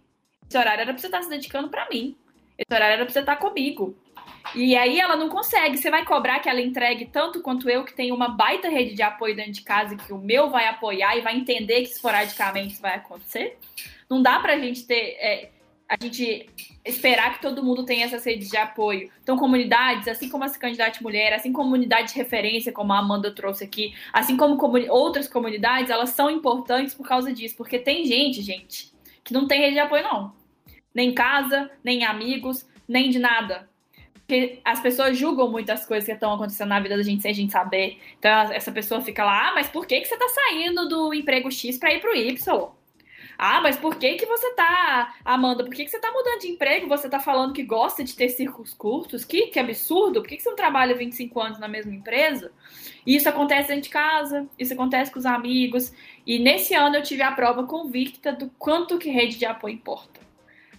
[0.47, 2.15] Esse horário era pra você estar se dedicando para mim.
[2.57, 3.95] Esse horário era pra você estar comigo.
[4.55, 5.77] E aí ela não consegue.
[5.77, 9.01] Você vai cobrar que ela entregue tanto quanto eu, que tenho uma baita rede de
[9.01, 12.81] apoio dentro de casa, que o meu vai apoiar e vai entender que esporadicamente isso
[12.81, 13.57] vai acontecer.
[14.09, 15.17] Não dá pra gente ter.
[15.19, 15.49] É,
[15.89, 16.49] a gente
[16.83, 19.09] esperar que todo mundo tenha essas redes de apoio.
[19.23, 23.31] Então, comunidades, assim como essa candidata mulher, assim como comunidade de referência, como a Amanda
[23.31, 27.55] trouxe aqui, assim como comuni outras comunidades, elas são importantes por causa disso.
[27.55, 28.91] Porque tem gente, gente,
[29.23, 30.36] que não tem rede de apoio, não.
[30.97, 33.69] Nem casa, nem amigos, nem de nada
[34.27, 37.33] porque as pessoas julgam muitas coisas que estão acontecendo na vida da gente sem a
[37.33, 37.97] gente saber.
[38.19, 41.49] Então essa pessoa fica lá, ah, mas por que, que você tá saindo do emprego
[41.49, 42.35] X para ir pro Y?
[43.37, 46.47] Ah, mas por que que você tá, Amanda, por que que você tá mudando de
[46.47, 46.89] emprego?
[46.89, 49.23] Você tá falando que gosta de ter círculos curtos?
[49.23, 50.21] Que, que absurdo!
[50.21, 52.51] Por que, que você não trabalha 25 anos na mesma empresa?
[53.05, 55.93] E isso acontece dentro de casa, isso acontece com os amigos.
[56.25, 60.16] E nesse ano eu tive a prova convicta do quanto que rede de apoio importa.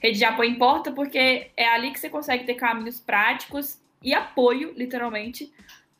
[0.00, 4.72] Rede de apoio importa porque é ali que você consegue ter caminhos práticos e apoio,
[4.76, 5.52] literalmente,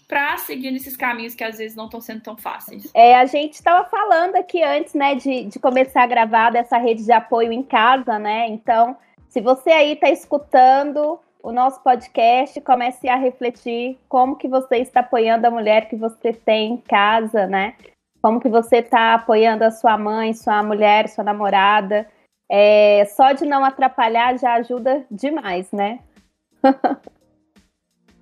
[0.07, 2.91] para seguir nesses caminhos que às vezes não estão sendo tão fáceis.
[2.95, 7.05] É, a gente estava falando aqui antes, né, de, de começar a gravar dessa rede
[7.05, 8.49] de apoio em casa, né?
[8.49, 8.97] Então,
[9.29, 15.01] se você aí está escutando o nosso podcast, comece a refletir como que você está
[15.01, 17.75] apoiando a mulher que você tem em casa, né?
[18.23, 22.09] Como que você está apoiando a sua mãe, sua mulher, sua namorada.
[22.51, 26.01] É, só de não atrapalhar já ajuda demais, né?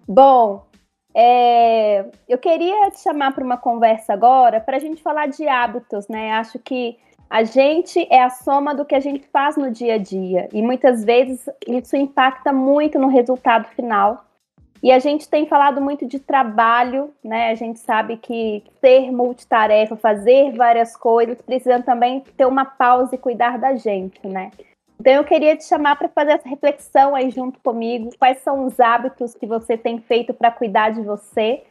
[0.09, 0.66] Bom,
[1.14, 6.09] é, eu queria te chamar para uma conversa agora para a gente falar de hábitos,
[6.09, 6.33] né?
[6.33, 6.99] Acho que
[7.29, 10.62] a gente é a soma do que a gente faz no dia a dia e
[10.62, 14.24] muitas vezes isso impacta muito no resultado final.
[14.83, 17.51] E a gente tem falado muito de trabalho, né?
[17.51, 23.18] A gente sabe que ser multitarefa, fazer várias coisas, precisa também ter uma pausa e
[23.18, 24.51] cuidar da gente, né?
[25.01, 28.11] Então eu queria te chamar para fazer essa reflexão aí junto comigo.
[28.18, 31.62] Quais são os hábitos que você tem feito para cuidar de você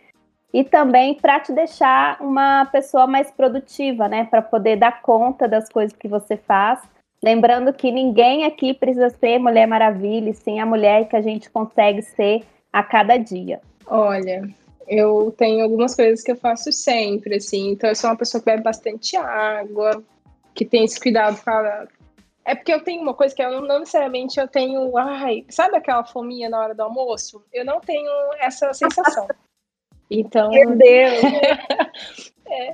[0.54, 4.26] e também para te deixar uma pessoa mais produtiva, né?
[4.26, 6.82] Para poder dar conta das coisas que você faz.
[7.24, 12.02] Lembrando que ninguém aqui precisa ser Mulher Maravilha, sim a mulher que a gente consegue
[12.04, 12.44] ser
[12.76, 13.62] a cada dia.
[13.88, 14.50] Olha,
[14.86, 17.70] eu tenho algumas coisas que eu faço sempre, assim.
[17.70, 20.04] Então, eu sou uma pessoa que bebe bastante água,
[20.54, 21.88] que tem esse cuidado para.
[22.44, 24.98] É porque eu tenho uma coisa que eu não necessariamente eu tenho.
[24.98, 27.42] Ai, sabe aquela fominha na hora do almoço?
[27.54, 29.26] Eu não tenho essa sensação.
[30.08, 30.52] Então.
[30.52, 31.20] Meu Deus!
[32.46, 32.74] é,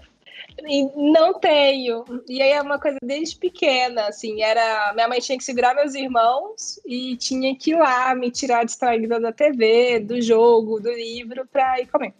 [0.95, 2.03] não tenho.
[2.27, 4.91] E aí é uma coisa desde pequena, assim, era.
[4.93, 9.19] Minha mãe tinha que segurar meus irmãos e tinha que ir lá me tirar distraída
[9.19, 12.13] da TV, do jogo, do livro, para ir comer.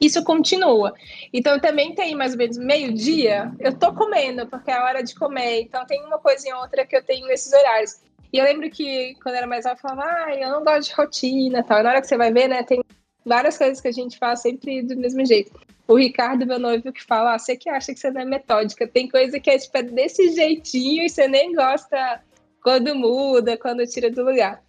[0.00, 0.92] Isso continua.
[1.32, 5.14] Então também tem mais ou menos meio-dia, eu tô comendo, porque é a hora de
[5.14, 5.62] comer.
[5.62, 8.00] Então tem uma coisa em outra que eu tenho nesses horários.
[8.32, 10.88] E eu lembro que quando eu era mais nova, eu falava, ah, eu não gosto
[10.88, 11.80] de rotina tal.
[11.80, 12.82] E na hora que você vai ver, né, tem
[13.26, 15.52] várias coisas que a gente faz sempre do mesmo jeito
[15.88, 18.86] o Ricardo, meu noivo, que fala: ah, você que acha que você não é metódica,
[18.86, 22.22] tem coisa que é tipo, é desse jeitinho e você nem gosta
[22.62, 24.62] quando muda, quando tira do lugar.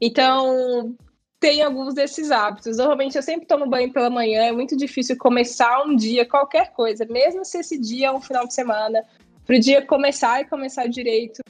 [0.00, 0.96] Então,
[1.38, 2.78] tem alguns desses hábitos.
[2.78, 7.04] Normalmente eu sempre tomo banho pela manhã, é muito difícil começar um dia, qualquer coisa,
[7.04, 9.02] mesmo se esse dia é um final de semana,
[9.44, 11.42] para o dia começar e começar direito.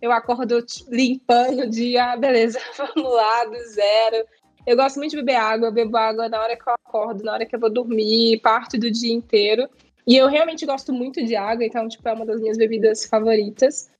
[0.00, 4.26] Eu acordo limpando o dia, ah, beleza, vamos lá, do zero.
[4.66, 7.32] Eu gosto muito de beber água, eu bebo água na hora que eu acordo, na
[7.32, 9.68] hora que eu vou dormir, parte do dia inteiro.
[10.06, 13.90] E eu realmente gosto muito de água, então, tipo, é uma das minhas bebidas favoritas.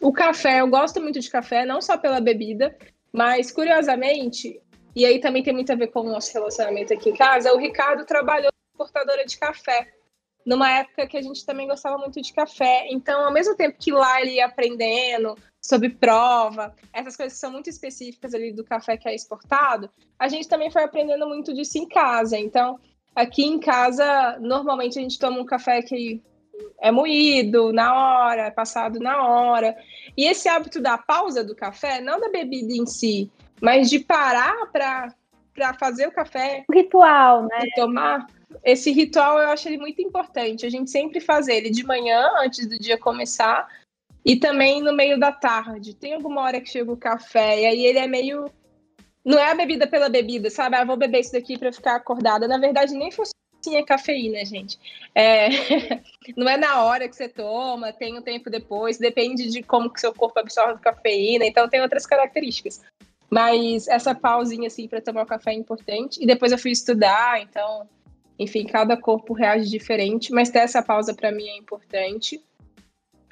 [0.00, 2.76] O café, eu gosto muito de café, não só pela bebida,
[3.12, 4.60] mas curiosamente,
[4.94, 7.58] e aí também tem muito a ver com o nosso relacionamento aqui em casa, o
[7.58, 9.88] Ricardo trabalhou portadora de café
[10.48, 12.86] numa época que a gente também gostava muito de café.
[12.90, 17.52] Então, ao mesmo tempo que lá ele ia aprendendo, sobre prova, essas coisas que são
[17.52, 21.76] muito específicas ali do café que é exportado, a gente também foi aprendendo muito disso
[21.76, 22.38] em casa.
[22.38, 22.80] Então,
[23.14, 26.22] aqui em casa, normalmente a gente toma um café que
[26.80, 29.76] é moído na hora, é passado na hora.
[30.16, 33.30] E esse hábito da pausa do café, não da bebida em si,
[33.60, 36.64] mas de parar para fazer o café.
[36.66, 37.66] O ritual, né?
[37.76, 38.26] tomar.
[38.64, 40.66] Esse ritual eu acho ele muito importante.
[40.66, 43.68] A gente sempre fazer ele de manhã, antes do dia começar,
[44.24, 45.94] e também no meio da tarde.
[45.94, 48.50] Tem alguma hora que chega o café, e aí ele é meio.
[49.24, 50.76] Não é a bebida pela bebida, sabe?
[50.76, 52.48] Ah, vou beber isso daqui para ficar acordada.
[52.48, 54.78] Na verdade, nem funciona assim a cafeína, gente.
[55.14, 55.48] É...
[56.36, 60.00] não é na hora que você toma, tem um tempo depois, depende de como que
[60.00, 62.80] seu corpo absorve cafeína, então tem outras características.
[63.30, 66.22] Mas essa pausinha assim para tomar o café é importante.
[66.22, 67.86] E depois eu fui estudar, então,
[68.38, 72.40] enfim, cada corpo reage diferente, mas ter essa pausa para mim é importante.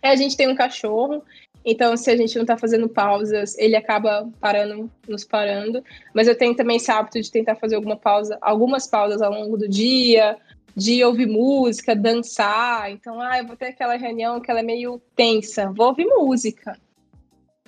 [0.02, 1.22] É, a gente tem um cachorro,
[1.64, 5.82] então se a gente não está fazendo pausas, ele acaba parando, nos parando.
[6.14, 9.56] Mas eu tenho também esse hábito de tentar fazer alguma pausa, algumas pausas ao longo
[9.56, 10.36] do dia,
[10.76, 12.90] de ouvir música, dançar.
[12.90, 16.78] Então, ah, eu vou ter aquela reunião que ela é meio tensa, vou ouvir música.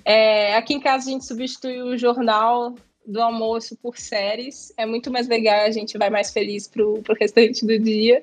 [0.05, 2.75] É, aqui em casa a gente substitui o jornal
[3.09, 4.73] do almoço por séries.
[4.77, 8.23] É muito mais legal, a gente vai mais feliz pro, pro restante do dia.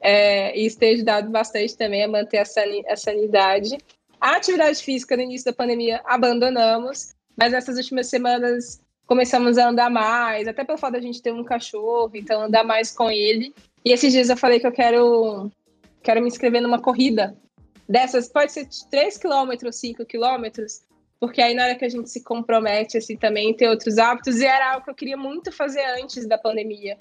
[0.00, 2.44] É, e isso tem ajudado bastante também a manter a,
[2.92, 3.76] a sanidade.
[4.20, 9.90] A atividade física no início da pandemia abandonamos, mas nessas últimas semanas começamos a andar
[9.90, 13.54] mais, até pelo fato de a gente ter um cachorro, então andar mais com ele.
[13.84, 15.50] E esses dias eu falei que eu quero,
[16.02, 17.34] quero me inscrever numa corrida
[17.88, 20.66] dessas, pode ser 3 km, 5 km,
[21.20, 24.46] porque aí na hora que a gente se compromete assim também ter outros hábitos, e
[24.46, 26.96] era algo que eu queria muito fazer antes da pandemia.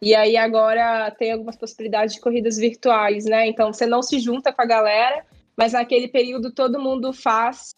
[0.00, 3.46] E aí agora tem algumas possibilidades de corridas virtuais, né?
[3.48, 5.24] Então você não se junta com a galera,
[5.56, 7.74] mas naquele período todo mundo faz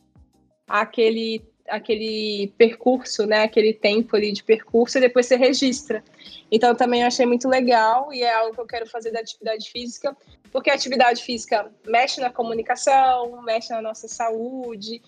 [0.69, 3.45] aquele aquele percurso, né?
[3.45, 6.03] Aquele tempo ali de percurso e depois você registra.
[6.51, 10.17] Então também achei muito legal e é algo que eu quero fazer da atividade física,
[10.51, 15.01] porque a atividade física mexe na comunicação, mexe na nossa saúde.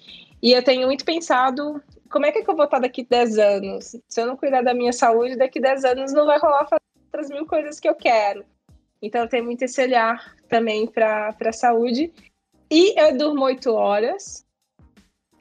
[0.42, 1.80] E eu tenho muito pensado
[2.12, 3.96] como é que eu vou estar daqui 10 anos?
[4.06, 6.68] Se eu não cuidar da minha saúde, daqui 10 anos não vai rolar
[7.06, 8.44] outras mil coisas que eu quero.
[9.00, 12.12] Então, tem muito esse olhar também para a saúde.
[12.70, 14.44] E eu durmo oito horas,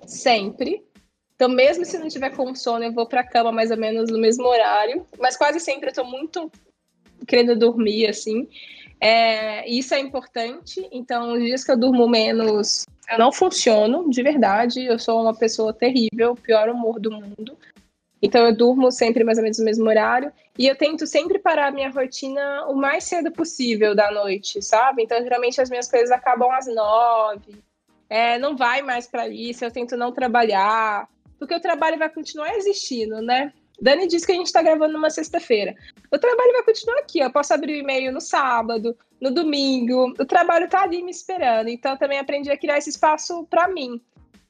[0.05, 0.81] sempre.
[1.35, 4.09] Então, mesmo se não tiver com sono, eu vou para a cama mais ou menos
[4.09, 5.05] no mesmo horário.
[5.19, 6.49] Mas quase sempre eu estou muito
[7.27, 8.47] querendo dormir, assim.
[9.01, 10.87] É, isso é importante.
[10.91, 14.85] Então, os dias que eu durmo menos, eu não funciono, de verdade.
[14.85, 17.57] Eu sou uma pessoa terrível, pior humor do mundo.
[18.21, 21.67] Então eu durmo sempre mais ou menos no mesmo horário e eu tento sempre parar
[21.67, 25.01] a minha rotina o mais cedo possível da noite, sabe?
[25.03, 27.55] Então geralmente as minhas coisas acabam às nove,
[28.07, 32.55] é, não vai mais para isso, eu tento não trabalhar, porque o trabalho vai continuar
[32.55, 33.51] existindo, né?
[33.81, 35.75] Dani disse que a gente está gravando numa sexta-feira.
[36.11, 40.25] O trabalho vai continuar aqui, eu posso abrir o e-mail no sábado, no domingo, o
[40.25, 41.67] trabalho está ali me esperando.
[41.67, 43.99] Então também aprendi a criar esse espaço para mim.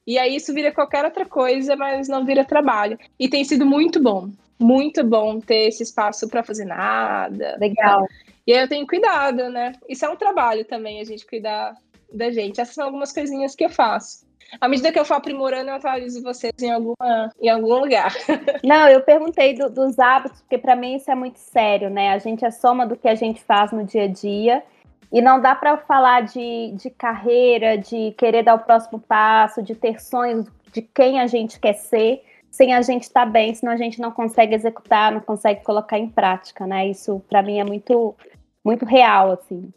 [0.05, 2.99] E aí isso vira qualquer outra coisa, mas não vira trabalho.
[3.17, 4.29] E tem sido muito bom.
[4.61, 7.57] muito bom ter esse espaço para fazer nada.
[7.59, 8.05] Legal.
[8.45, 9.73] E aí eu tenho cuidado, né?
[9.89, 11.75] Isso é um trabalho também, a gente cuidar
[12.13, 12.61] da gente.
[12.61, 14.25] Essas são algumas coisinhas que eu faço.
[14.59, 18.13] À medida que eu for aprimorando, eu atualizo vocês em, alguma, em algum lugar.
[18.63, 22.09] Não, eu perguntei do, dos hábitos, porque para mim isso é muito sério, né?
[22.09, 24.63] A gente é soma do que a gente faz no dia a dia.
[25.11, 29.75] E não dá para falar de, de carreira, de querer dar o próximo passo, de
[29.75, 33.73] ter sonhos de quem a gente quer ser, sem a gente estar tá bem, senão
[33.73, 36.87] a gente não consegue executar, não consegue colocar em prática, né?
[36.87, 38.15] Isso para mim é muito,
[38.63, 39.69] muito real, assim.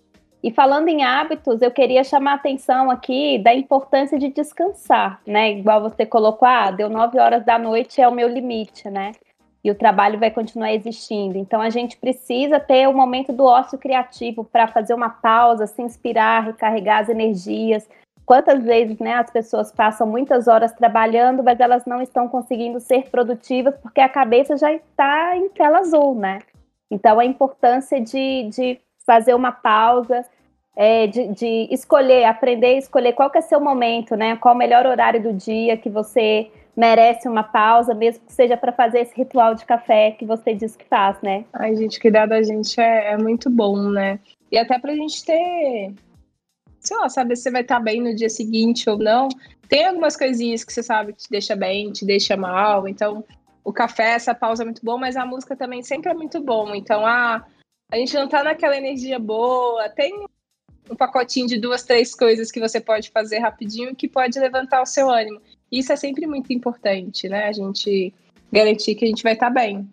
[0.44, 5.52] E falando em hábitos, eu queria chamar a atenção aqui da importância de descansar, né?
[5.52, 9.12] Igual você colocou, ah, deu nove horas da noite é o meu limite, né?
[9.64, 11.38] E o trabalho vai continuar existindo.
[11.38, 15.80] Então a gente precisa ter o momento do ócio criativo para fazer uma pausa, se
[15.80, 17.88] inspirar, recarregar as energias.
[18.26, 23.08] Quantas vezes, né, as pessoas passam muitas horas trabalhando, mas elas não estão conseguindo ser
[23.08, 26.40] produtivas porque a cabeça já está em tela azul, né?
[26.90, 30.24] Então a importância de, de fazer uma pausa,
[30.76, 34.36] é, de, de, escolher, aprender a escolher qual que é seu momento, né?
[34.36, 38.72] Qual o melhor horário do dia que você merece uma pausa, mesmo que seja para
[38.72, 41.44] fazer esse ritual de café que você diz que faz, né?
[41.52, 44.18] Ai, gente, cuidar da gente é, é muito bom, né?
[44.50, 45.94] E até para a gente ter,
[46.80, 49.28] sei lá, saber se você vai estar bem no dia seguinte ou não.
[49.68, 52.88] Tem algumas coisinhas que você sabe que te deixa bem, te deixa mal.
[52.88, 53.24] Então,
[53.62, 56.74] o café, essa pausa é muito bom, mas a música também sempre é muito bom.
[56.74, 57.44] Então, ah,
[57.90, 60.24] a gente não tá naquela energia boa, tem
[60.90, 64.86] um pacotinho de duas, três coisas que você pode fazer rapidinho que pode levantar o
[64.86, 65.40] seu ânimo.
[65.70, 67.48] Isso é sempre muito importante, né?
[67.48, 68.12] A gente
[68.52, 69.88] garantir que a gente vai estar tá bem.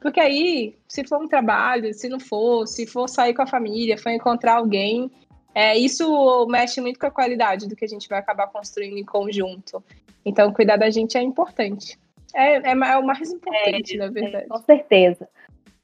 [0.00, 3.98] Porque aí, se for um trabalho, se não for, se for sair com a família,
[3.98, 5.10] for encontrar alguém,
[5.54, 9.04] é, isso mexe muito com a qualidade do que a gente vai acabar construindo em
[9.04, 9.82] conjunto.
[10.24, 11.98] Então, cuidar da gente é importante.
[12.34, 14.46] É, é, é o mais importante, é, na verdade.
[14.48, 15.28] Com certeza.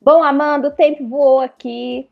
[0.01, 2.09] Bom, Amanda, o tempo voou aqui.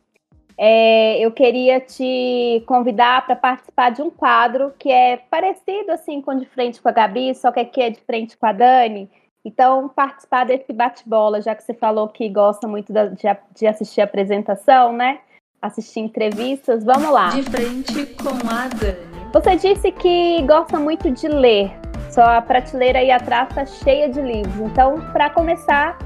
[0.56, 6.36] É, eu queria te convidar para participar de um quadro que é parecido assim com
[6.36, 9.10] De Frente com a Gabi, só que aqui é de frente com a Dani.
[9.44, 13.22] Então, participar desse bate-bola, já que você falou que gosta muito da, de,
[13.56, 15.20] de assistir a apresentação, né?
[15.62, 17.30] Assistir entrevistas, vamos lá.
[17.30, 19.10] De frente com a Dani.
[19.32, 21.70] Você disse que gosta muito de ler.
[22.10, 24.60] Sua prateleira aí atrás está cheia de livros.
[24.60, 25.96] Então, para começar,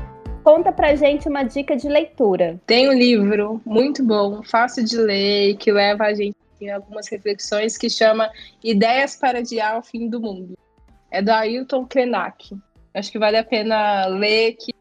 [0.45, 2.61] Conta pra gente uma dica de leitura.
[2.67, 7.79] Tem um livro muito bom, fácil de ler, que leva a gente em algumas reflexões,
[7.79, 8.31] que chama
[8.63, 10.55] Ideias para Adiar o Fim do Mundo.
[11.11, 12.55] É do Ailton Krenak.
[12.93, 14.75] Acho que vale a pena ler, que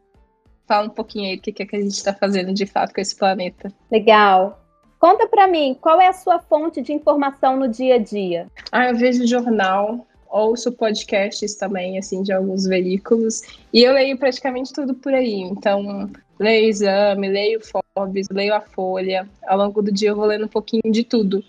[0.68, 3.00] fala um pouquinho aí do que, é que a gente está fazendo de fato com
[3.00, 3.72] esse planeta.
[3.90, 4.62] Legal.
[4.98, 8.48] Conta para mim, qual é a sua fonte de informação no dia a dia?
[8.70, 14.72] Ah, eu vejo jornal, ouço podcasts também, assim, de alguns veículos, e eu leio praticamente
[14.72, 15.40] tudo por aí.
[15.40, 16.10] Então,
[16.40, 17.60] leio o exame, leio
[17.94, 19.28] Forbes, leio a Folha.
[19.46, 21.44] Ao longo do dia eu vou lendo um pouquinho de tudo.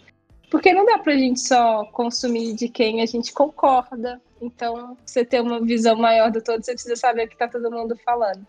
[0.51, 4.21] Porque não dá pra gente só consumir de quem a gente concorda.
[4.39, 7.71] Então, você ter uma visão maior do todo, você precisa saber o que tá todo
[7.71, 8.45] mundo falando.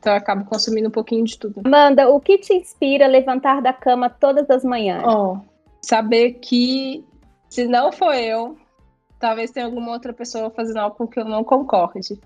[0.00, 1.60] Então, eu acabo consumindo um pouquinho de tudo.
[1.64, 5.04] Amanda, o que te inspira a levantar da cama todas as manhãs?
[5.06, 5.38] Oh,
[5.82, 7.04] saber que
[7.50, 8.56] se não for eu,
[9.18, 12.18] talvez tenha alguma outra pessoa fazendo algo com que eu não concorde.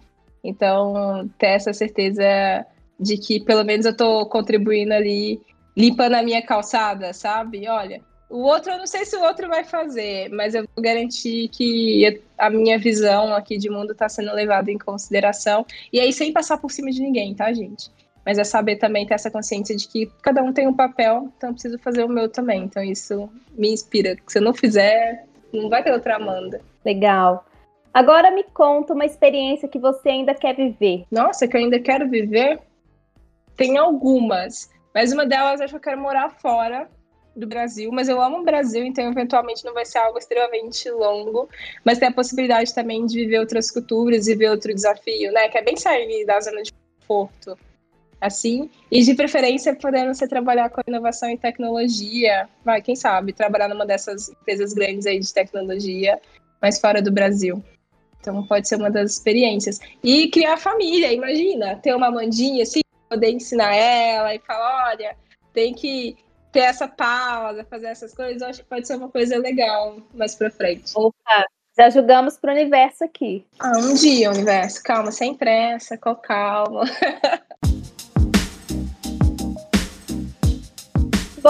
[0.43, 2.67] Então, ter essa certeza
[2.99, 5.41] de que pelo menos eu estou contribuindo ali,
[5.77, 7.69] limpando a minha calçada, sabe?
[7.69, 11.49] Olha, o outro, eu não sei se o outro vai fazer, mas eu vou garantir
[11.49, 15.65] que a minha visão aqui de mundo está sendo levada em consideração.
[15.93, 17.91] E aí, sem passar por cima de ninguém, tá, gente?
[18.27, 21.49] Mas é saber também ter essa consciência de que cada um tem um papel, então
[21.49, 22.65] eu preciso fazer o meu também.
[22.65, 24.17] Então isso me inspira.
[24.27, 26.61] Se eu não fizer, não vai ter outra Amanda.
[26.85, 27.45] Legal.
[27.93, 31.05] Agora me conta uma experiência que você ainda quer viver.
[31.11, 32.61] Nossa, que eu ainda quero viver?
[33.57, 36.89] Tem algumas, mas uma delas acho que eu quero morar fora
[37.35, 41.49] do Brasil, mas eu amo o Brasil, então eventualmente não vai ser algo extremamente longo,
[41.85, 45.49] mas tem a possibilidade também de viver outras culturas e ver outro desafio, né?
[45.49, 47.57] Que é bem sair da zona de conforto,
[48.21, 53.69] assim, e de preferência podendo você trabalhar com inovação e tecnologia, vai, quem sabe, trabalhar
[53.69, 56.21] numa dessas empresas grandes aí de tecnologia
[56.61, 57.63] mas fora do Brasil.
[58.21, 59.79] Então pode ser uma das experiências.
[60.03, 65.17] E criar família, imagina, ter uma mandinha assim, poder ensinar ela e falar, olha,
[65.53, 66.17] tem que
[66.53, 70.35] ter essa pausa, fazer essas coisas, eu acho que pode ser uma coisa legal mais
[70.35, 70.93] pra frente.
[70.95, 71.47] Opa,
[71.77, 73.47] já jogamos pro universo aqui.
[73.61, 74.83] Ah, um dia, universo.
[74.83, 76.85] Calma, sem pressa, com calma.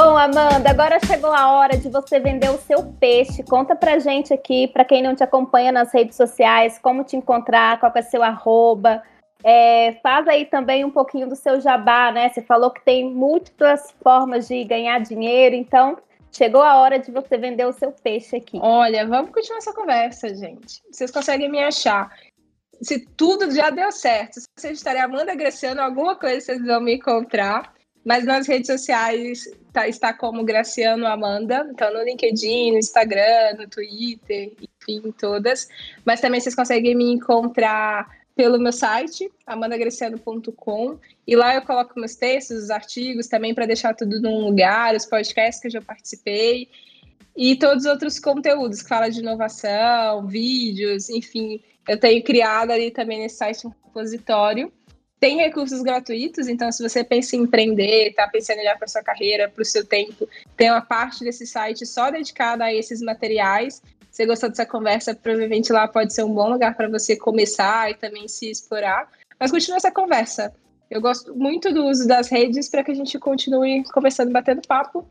[0.00, 3.42] Bom, Amanda, agora chegou a hora de você vender o seu peixe.
[3.42, 7.80] Conta pra gente aqui, para quem não te acompanha nas redes sociais, como te encontrar,
[7.80, 9.02] qual é o seu arroba.
[9.42, 12.28] É, faz aí também um pouquinho do seu jabá, né?
[12.28, 15.98] Você falou que tem múltiplas formas de ganhar dinheiro, então
[16.30, 18.60] chegou a hora de você vender o seu peixe aqui.
[18.62, 20.80] Olha, vamos continuar essa conversa, gente.
[20.92, 22.08] Vocês conseguem me achar.
[22.80, 26.94] Se tudo já deu certo, se vocês estarem Amanda Graciano, alguma coisa vocês vão me
[26.94, 27.76] encontrar.
[28.08, 33.68] Mas nas redes sociais tá, está como Graciano Amanda, então no LinkedIn, no Instagram, no
[33.68, 35.68] Twitter, enfim, todas.
[36.06, 42.14] Mas também vocês conseguem me encontrar pelo meu site, amandagraciano.com, e lá eu coloco meus
[42.14, 46.66] textos, os artigos também para deixar tudo num lugar, os podcasts que eu já participei,
[47.36, 52.90] e todos os outros conteúdos que fala de inovação, vídeos, enfim, eu tenho criado ali
[52.90, 54.72] também nesse site um repositório
[55.20, 59.02] tem recursos gratuitos, então se você pensa em empreender, está pensando em olhar para sua
[59.02, 63.82] carreira, para o seu tempo, tem uma parte desse site só dedicada a esses materiais.
[64.10, 67.90] Se você gostou dessa conversa, provavelmente lá pode ser um bom lugar para você começar
[67.90, 69.08] e também se explorar.
[69.38, 70.54] Mas continua essa conversa.
[70.90, 75.06] Eu gosto muito do uso das redes para que a gente continue conversando, batendo papo.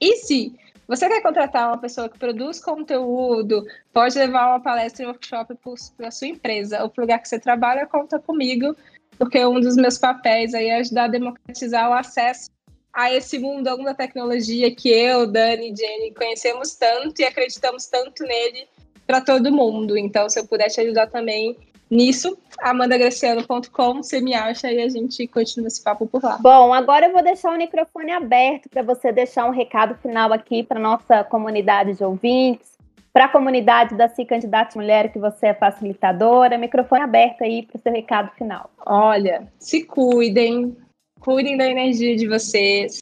[0.00, 0.54] E se
[0.88, 5.54] você quer contratar uma pessoa que produz conteúdo, pode levar uma palestra e um workshop
[5.96, 8.76] para a sua empresa ou para o lugar que você trabalha, conta comigo
[9.18, 12.50] porque um dos meus papéis aí é ajudar a democratizar o acesso
[12.92, 18.22] a esse mundão da tecnologia que eu, Dani e Jenny conhecemos tanto e acreditamos tanto
[18.22, 18.66] nele
[19.06, 19.98] para todo mundo.
[19.98, 21.56] Então, se eu puder te ajudar também
[21.90, 26.38] nisso, amandagraciano.com, você me acha e a gente continua esse papo por lá.
[26.38, 30.62] Bom, agora eu vou deixar o microfone aberto para você deixar um recado final aqui
[30.62, 32.75] para nossa comunidade de ouvintes,
[33.16, 37.78] para a comunidade da Se Candidata Mulher, que você é facilitadora, microfone aberto aí para
[37.78, 38.70] o seu recado final.
[38.84, 40.76] Olha, se cuidem,
[41.18, 42.98] cuidem da energia de vocês.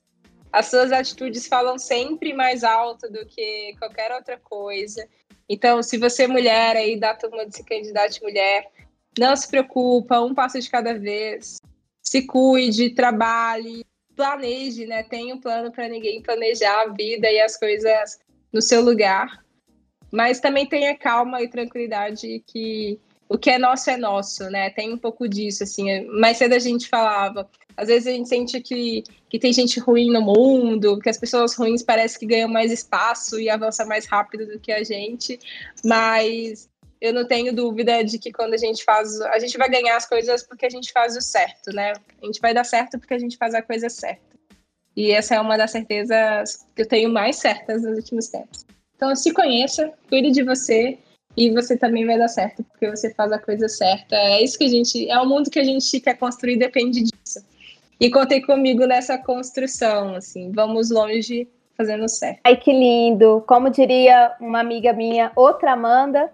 [0.53, 5.05] As suas atitudes falam sempre mais alto do que qualquer outra coisa.
[5.49, 8.70] Então, se você é mulher aí da turma de Se Candidate Mulher,
[9.19, 11.57] não se preocupa, um passo de cada vez.
[12.05, 13.85] Se cuide, trabalhe,
[14.15, 15.03] planeje, né?
[15.03, 18.20] Tenha um plano para ninguém planejar a vida e as coisas
[18.53, 19.44] no seu lugar
[20.15, 24.70] mas também tenha calma e tranquilidade que o que é nosso é nosso, né?
[24.70, 26.07] Tem um pouco disso, assim.
[26.20, 27.51] Mais cedo a gente falava.
[27.77, 31.57] Às vezes a gente sente que, que tem gente ruim no mundo, que as pessoas
[31.57, 35.36] ruins parecem que ganham mais espaço e avançam mais rápido do que a gente,
[35.85, 36.69] mas
[37.01, 39.20] eu não tenho dúvida de que quando a gente faz.
[39.23, 41.93] A gente vai ganhar as coisas porque a gente faz o certo, né?
[42.23, 44.23] A gente vai dar certo porque a gente faz a coisa certa.
[44.97, 48.64] E essa é uma das certezas que eu tenho mais certas nos últimos tempos.
[49.05, 50.97] Então, se conheça, cuide de você
[51.36, 54.16] e você também vai dar certo, porque você faz a coisa certa.
[54.16, 55.10] É isso que a gente.
[55.10, 57.44] É o mundo que a gente quer construir, depende disso.
[58.01, 62.40] E contei comigo nessa construção, assim, vamos longe fazendo certo.
[62.44, 63.44] Ai, que lindo!
[63.47, 66.32] Como diria uma amiga minha, outra Amanda,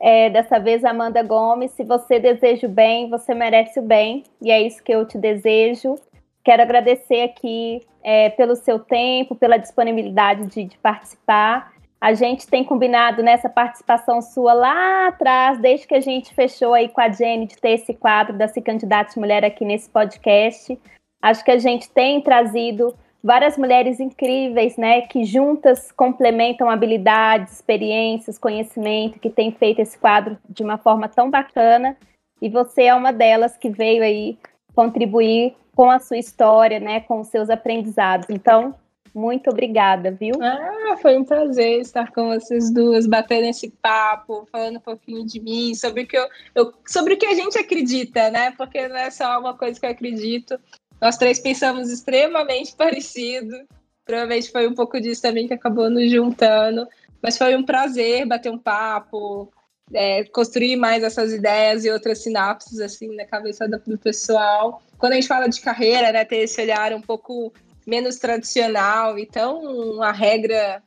[0.00, 4.50] é, dessa vez Amanda Gomes, se você deseja o bem, você merece o bem, e
[4.50, 5.96] é isso que eu te desejo.
[6.42, 11.78] Quero agradecer aqui é, pelo seu tempo, pela disponibilidade de, de participar.
[12.00, 16.88] A gente tem combinado nessa participação sua lá atrás, desde que a gente fechou aí
[16.88, 20.78] com a Jenny de ter esse quadro da Se Candidate Mulher aqui nesse podcast.
[21.20, 28.38] Acho que a gente tem trazido várias mulheres incríveis, né, que juntas complementam habilidades, experiências,
[28.38, 31.98] conhecimento, que tem feito esse quadro de uma forma tão bacana.
[32.40, 34.38] E você é uma delas que veio aí
[34.74, 38.30] contribuir com a sua história, né, com os seus aprendizados.
[38.30, 38.74] Então,
[39.14, 40.34] muito obrigada, viu?
[40.42, 45.40] Ah, foi um prazer estar com vocês duas, batendo esse papo, falando um pouquinho de
[45.40, 48.52] mim, sobre o que eu, eu, sobre o que a gente acredita, né?
[48.52, 50.58] Porque não é só uma coisa que eu acredito.
[51.00, 53.56] Nós três pensamos extremamente parecido.
[54.04, 56.86] Provavelmente foi um pouco disso também que acabou nos juntando.
[57.22, 59.52] Mas foi um prazer bater um papo,
[59.92, 64.82] é, construir mais essas ideias e outras sinapses assim na cabeça do pessoal.
[64.98, 67.52] Quando a gente fala de carreira, né, ter esse olhar um pouco
[67.86, 69.18] menos tradicional.
[69.18, 70.82] Então, a regra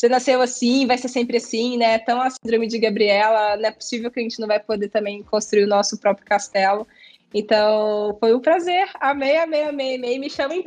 [0.00, 1.96] você nasceu assim, vai ser sempre assim, né?
[1.96, 5.22] Então, a síndrome de Gabriela, não é possível que a gente não vai poder também
[5.22, 6.88] construir o nosso próprio castelo.
[7.34, 8.88] Então, foi um prazer.
[8.94, 10.18] Amei, amei, amei, amei.
[10.18, 10.64] Me chamem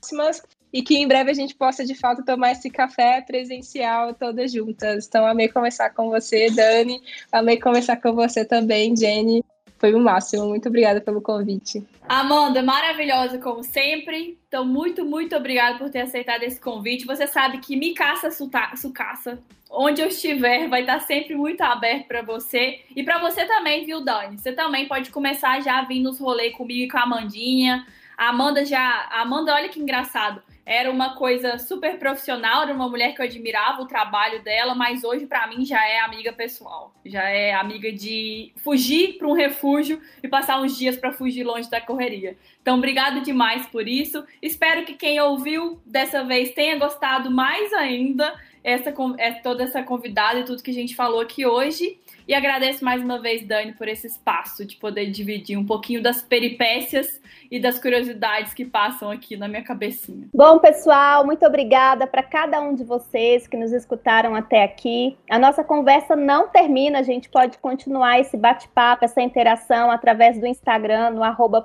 [0.00, 0.40] próximas
[0.72, 5.08] e que em breve a gente possa, de fato, tomar esse café presencial todas juntas.
[5.08, 7.02] Então, amei conversar com você, Dani.
[7.32, 9.42] Amei conversar com você também, Jenny.
[9.78, 10.46] Foi o máximo.
[10.46, 11.86] Muito obrigada pelo convite.
[12.08, 14.38] Amanda, maravilhosa como sempre.
[14.48, 17.06] Então, muito, muito obrigada por ter aceitado esse convite.
[17.06, 19.38] Você sabe que me caça sucaça.
[19.68, 22.80] Onde eu estiver, vai estar sempre muito aberto para você.
[22.94, 24.38] E para você também, viu, Dani?
[24.38, 27.84] Você também pode começar já a vir nos rolês comigo e com a Amandinha.
[28.16, 29.08] A Amanda já.
[29.10, 30.40] A Amanda, olha que engraçado.
[30.66, 35.04] Era uma coisa super profissional, era uma mulher que eu admirava o trabalho dela, mas
[35.04, 36.92] hoje, para mim, já é amiga pessoal.
[37.04, 41.70] Já é amiga de fugir para um refúgio e passar uns dias para fugir longe
[41.70, 42.36] da correria.
[42.60, 44.24] Então, obrigado demais por isso.
[44.42, 48.34] Espero que quem ouviu dessa vez tenha gostado mais ainda
[48.66, 52.00] essa, é, toda essa convidada e tudo que a gente falou aqui hoje.
[52.26, 56.20] E agradeço mais uma vez, Dani, por esse espaço de poder dividir um pouquinho das
[56.20, 60.26] peripécias e das curiosidades que passam aqui na minha cabecinha.
[60.34, 65.16] Bom, pessoal, muito obrigada para cada um de vocês que nos escutaram até aqui.
[65.30, 70.46] A nossa conversa não termina, a gente pode continuar esse bate-papo, essa interação através do
[70.46, 71.64] Instagram, no arroba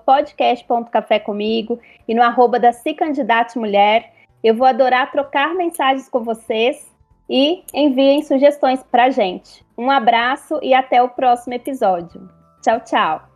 [2.07, 4.13] e no arroba da Se Candidate Mulher.
[4.43, 6.90] Eu vou adorar trocar mensagens com vocês
[7.31, 9.65] e enviem sugestões para gente.
[9.77, 12.29] Um abraço e até o próximo episódio.
[12.61, 13.30] Tchau, tchau!